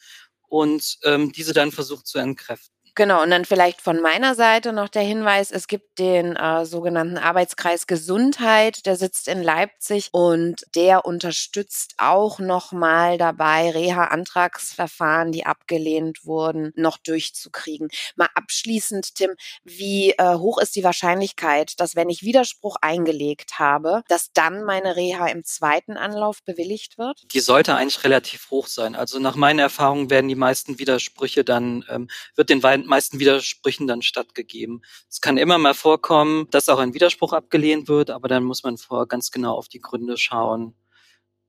und 0.54 0.98
ähm, 1.04 1.32
diese 1.32 1.52
dann 1.52 1.72
versucht 1.72 2.06
zu 2.06 2.18
entkräften. 2.18 2.73
Genau, 2.96 3.24
und 3.24 3.30
dann 3.30 3.44
vielleicht 3.44 3.80
von 3.80 4.00
meiner 4.00 4.36
Seite 4.36 4.72
noch 4.72 4.88
der 4.88 5.02
Hinweis, 5.02 5.50
es 5.50 5.66
gibt 5.66 5.98
den 5.98 6.36
äh, 6.36 6.64
sogenannten 6.64 7.18
Arbeitskreis 7.18 7.88
Gesundheit, 7.88 8.86
der 8.86 8.94
sitzt 8.94 9.26
in 9.26 9.42
Leipzig 9.42 10.10
und 10.12 10.64
der 10.76 11.04
unterstützt 11.04 11.94
auch 11.98 12.38
nochmal 12.38 13.18
dabei, 13.18 13.70
Reha-Antragsverfahren, 13.70 15.32
die 15.32 15.44
abgelehnt 15.44 16.24
wurden, 16.24 16.72
noch 16.76 16.96
durchzukriegen. 16.98 17.88
Mal 18.14 18.28
abschließend, 18.36 19.16
Tim, 19.16 19.30
wie 19.64 20.12
äh, 20.12 20.36
hoch 20.36 20.58
ist 20.58 20.76
die 20.76 20.84
Wahrscheinlichkeit, 20.84 21.80
dass 21.80 21.96
wenn 21.96 22.08
ich 22.08 22.22
Widerspruch 22.22 22.76
eingelegt 22.80 23.58
habe, 23.58 24.04
dass 24.06 24.30
dann 24.32 24.62
meine 24.62 24.94
Reha 24.94 25.26
im 25.26 25.42
zweiten 25.42 25.96
Anlauf 25.96 26.44
bewilligt 26.44 26.96
wird? 26.96 27.22
Die 27.32 27.40
sollte 27.40 27.74
eigentlich 27.74 28.04
relativ 28.04 28.52
hoch 28.52 28.68
sein. 28.68 28.94
Also 28.94 29.18
nach 29.18 29.34
meiner 29.34 29.62
Erfahrung 29.62 30.10
werden 30.10 30.28
die 30.28 30.36
meisten 30.36 30.78
Widersprüche 30.78 31.42
dann, 31.42 31.84
ähm, 31.90 32.08
wird 32.36 32.50
den 32.50 32.62
meisten 32.86 33.18
Widersprüchen 33.18 33.86
dann 33.86 34.02
stattgegeben. 34.02 34.82
Es 35.08 35.20
kann 35.20 35.36
immer 35.36 35.58
mal 35.58 35.74
vorkommen, 35.74 36.48
dass 36.50 36.68
auch 36.68 36.78
ein 36.78 36.94
Widerspruch 36.94 37.32
abgelehnt 37.32 37.88
wird, 37.88 38.10
aber 38.10 38.28
dann 38.28 38.44
muss 38.44 38.62
man 38.62 38.76
vorher 38.76 39.06
ganz 39.06 39.30
genau 39.30 39.54
auf 39.56 39.68
die 39.68 39.80
Gründe 39.80 40.16
schauen 40.16 40.74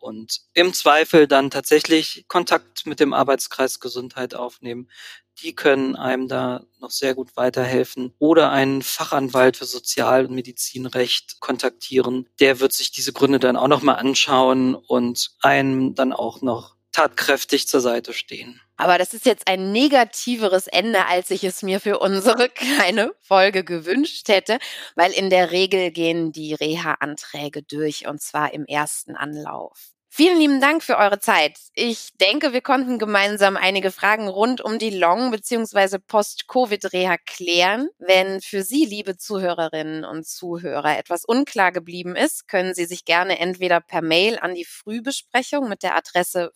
und 0.05 0.41
im 0.53 0.73
Zweifel 0.73 1.27
dann 1.27 1.49
tatsächlich 1.49 2.25
Kontakt 2.27 2.85
mit 2.85 2.99
dem 2.99 3.11
Arbeitskreis 3.11 3.79
Gesundheit 3.79 4.35
aufnehmen. 4.35 4.89
Die 5.41 5.55
können 5.55 5.95
einem 5.95 6.27
da 6.27 6.63
noch 6.79 6.91
sehr 6.91 7.15
gut 7.15 7.35
weiterhelfen 7.35 8.13
oder 8.19 8.51
einen 8.51 8.83
Fachanwalt 8.83 9.57
für 9.57 9.65
Sozial- 9.65 10.27
und 10.27 10.35
Medizinrecht 10.35 11.39
kontaktieren. 11.39 12.29
Der 12.39 12.59
wird 12.59 12.71
sich 12.71 12.91
diese 12.91 13.13
Gründe 13.13 13.39
dann 13.39 13.57
auch 13.57 13.67
noch 13.67 13.81
mal 13.81 13.95
anschauen 13.95 14.75
und 14.75 15.31
einem 15.41 15.95
dann 15.95 16.13
auch 16.13 16.41
noch 16.41 16.75
tatkräftig 16.91 17.67
zur 17.67 17.81
Seite 17.81 18.13
stehen. 18.13 18.61
Aber 18.77 18.97
das 18.97 19.13
ist 19.13 19.25
jetzt 19.25 19.47
ein 19.47 19.71
negativeres 19.71 20.67
Ende, 20.67 21.05
als 21.07 21.31
ich 21.31 21.43
es 21.43 21.63
mir 21.63 21.79
für 21.79 21.99
unsere 21.99 22.49
kleine 22.49 23.13
Folge 23.21 23.63
gewünscht 23.63 24.27
hätte, 24.27 24.59
weil 24.95 25.11
in 25.11 25.29
der 25.29 25.51
Regel 25.51 25.91
gehen 25.91 26.31
die 26.31 26.53
Reha-Anträge 26.53 27.63
durch 27.63 28.07
und 28.07 28.21
zwar 28.21 28.53
im 28.53 28.65
ersten 28.65 29.15
Anlauf. 29.15 29.95
Vielen 30.17 30.39
lieben 30.39 30.61
Dank 30.61 30.81
für 30.81 30.97
eure 30.97 31.19
Zeit. 31.19 31.59
Ich 31.73 32.11
denke, 32.21 32.53
wir 32.53 32.61
konnten 32.61 32.99
gemeinsam 32.99 33.57
einige 33.57 33.91
Fragen 33.91 34.29
rund 34.29 34.61
um 34.61 34.79
die 34.79 34.89
Long- 34.89 35.29
bzw. 35.29 35.97
Post-Covid-Reha 35.99 37.17
klären. 37.17 37.89
Wenn 37.99 38.39
für 38.39 38.63
Sie, 38.63 38.85
liebe 38.85 39.17
Zuhörerinnen 39.17 40.05
und 40.05 40.25
Zuhörer, 40.25 40.97
etwas 40.97 41.25
unklar 41.25 41.73
geblieben 41.73 42.15
ist, 42.15 42.47
können 42.47 42.73
Sie 42.73 42.85
sich 42.85 43.03
gerne 43.03 43.39
entweder 43.39 43.81
per 43.81 44.01
Mail 44.01 44.39
an 44.39 44.55
die 44.55 44.63
Frühbesprechung 44.63 45.67
mit 45.67 45.83
der 45.83 45.97
Adresse 45.97 46.49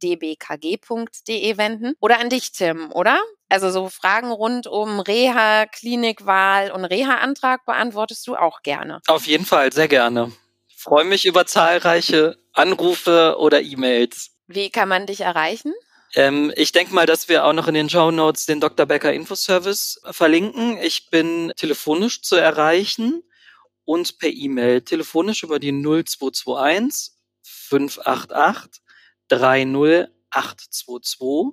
frühbesprechung.dbkg.de 0.00 1.56
wenden 1.56 1.94
oder 2.00 2.18
an 2.18 2.30
dich, 2.30 2.52
Tim, 2.52 2.90
oder? 2.92 3.18
Also 3.48 3.70
so 3.70 3.88
Fragen 3.88 4.30
rund 4.30 4.66
um 4.66 5.00
Reha, 5.00 5.66
Klinikwahl 5.66 6.70
und 6.70 6.84
Reha-Antrag 6.84 7.64
beantwortest 7.64 8.26
du 8.26 8.36
auch 8.36 8.62
gerne. 8.62 9.00
Auf 9.06 9.26
jeden 9.26 9.44
Fall, 9.44 9.72
sehr 9.72 9.88
gerne 9.88 10.32
freue 10.86 11.04
mich 11.04 11.24
über 11.24 11.46
zahlreiche 11.46 12.38
Anrufe 12.52 13.36
oder 13.40 13.60
E-Mails. 13.60 14.30
Wie 14.46 14.70
kann 14.70 14.88
man 14.88 15.06
dich 15.06 15.22
erreichen? 15.22 15.74
Ähm, 16.14 16.52
ich 16.54 16.70
denke 16.70 16.94
mal, 16.94 17.06
dass 17.06 17.28
wir 17.28 17.44
auch 17.44 17.52
noch 17.52 17.66
in 17.66 17.74
den 17.74 17.90
Show 17.90 18.12
Notes 18.12 18.46
den 18.46 18.60
Dr. 18.60 18.86
Becker 18.86 19.12
Infoservice 19.12 20.00
verlinken. 20.12 20.78
Ich 20.78 21.10
bin 21.10 21.52
telefonisch 21.56 22.22
zu 22.22 22.36
erreichen 22.36 23.24
und 23.84 24.18
per 24.18 24.30
E-Mail. 24.30 24.82
Telefonisch 24.82 25.42
über 25.42 25.58
die 25.58 25.72
0221 25.72 27.14
588 27.42 28.80
30822 29.28 31.52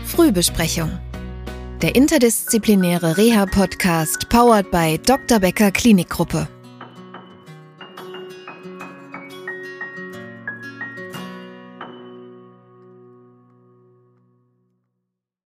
Frühbesprechung. 0.05 0.99
Der 1.81 1.95
interdisziplinäre 1.95 3.17
Reha-Podcast 3.17 4.29
powered 4.29 4.71
by 4.71 4.97
Dr. 5.05 5.39
Becker 5.39 5.71
Klinikgruppe. 5.71 6.47